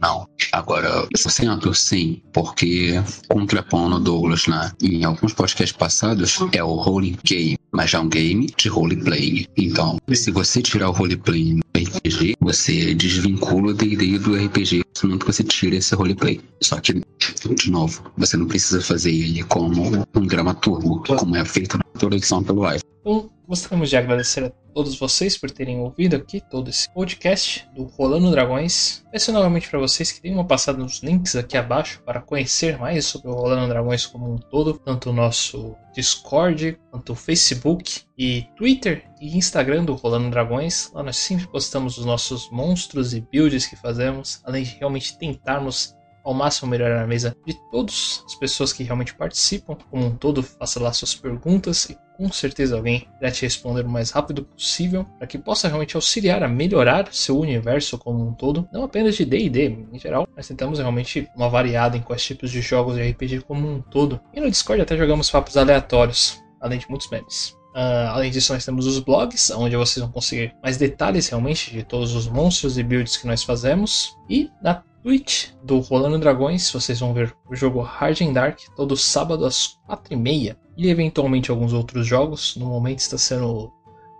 [0.00, 0.26] não.
[0.52, 7.58] Agora, 100% sim, porque contrapondo Douglas né, em alguns podcasts passados, é o role game,
[7.72, 9.46] mas é um game de roleplay.
[9.56, 15.26] Então, se você tirar o roleplay do RPG, você desvincula o D&D do RPG, que
[15.26, 16.40] você tira esse roleplay.
[16.62, 21.76] Só que, de novo, você não precisa fazer ele como um dramaturgo, como é feito
[21.78, 22.82] na produção pelo iPhone.
[23.00, 27.84] Então, gostaríamos de agradecer a todos vocês por terem ouvido aqui todo esse podcast do
[27.84, 29.04] Rolando Dragões.
[29.12, 33.28] Peço novamente para vocês que tenham passado nos links aqui abaixo para conhecer mais sobre
[33.28, 39.04] o Rolando Dragões como um todo, tanto o nosso Discord, quanto o Facebook e Twitter
[39.20, 40.90] e Instagram do Rolando Dragões.
[40.92, 45.94] Lá nós sempre postamos os nossos monstros e builds que fazemos, além de realmente tentarmos
[46.24, 49.76] ao máximo melhorar a mesa de todas as pessoas que realmente participam.
[49.90, 53.88] Como um todo, faça lá suas perguntas e com certeza alguém irá te responder o
[53.88, 58.68] mais rápido possível para que possa realmente auxiliar a melhorar seu universo como um todo,
[58.72, 62.60] não apenas de D&D em geral, mas tentamos realmente uma variada em quais tipos de
[62.60, 64.20] jogos de RPG como um todo.
[64.32, 67.56] E no Discord até jogamos papos aleatórios, além de muitos memes.
[67.74, 71.82] Uh, além disso, nós temos os blogs, onde vocês vão conseguir mais detalhes realmente de
[71.82, 74.16] todos os monstros e builds que nós fazemos.
[74.30, 78.96] E na Twitch do Rolando Dragões, vocês vão ver o jogo Hard and Dark todo
[78.96, 82.56] sábado às 4h30 e eventualmente alguns outros jogos.
[82.56, 83.72] No momento está sendo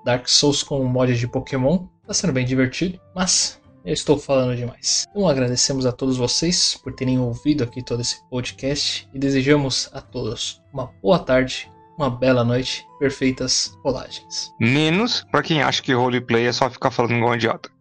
[0.04, 5.06] Dark Souls com mod de Pokémon, está sendo bem divertido, mas eu estou falando demais.
[5.10, 10.00] Então agradecemos a todos vocês por terem ouvido aqui todo esse podcast e desejamos a
[10.00, 14.52] todos uma boa tarde, uma bela noite, perfeitas rolagens.
[14.58, 17.73] Menos para quem acha que roleplay é só ficar falando igual um idiota.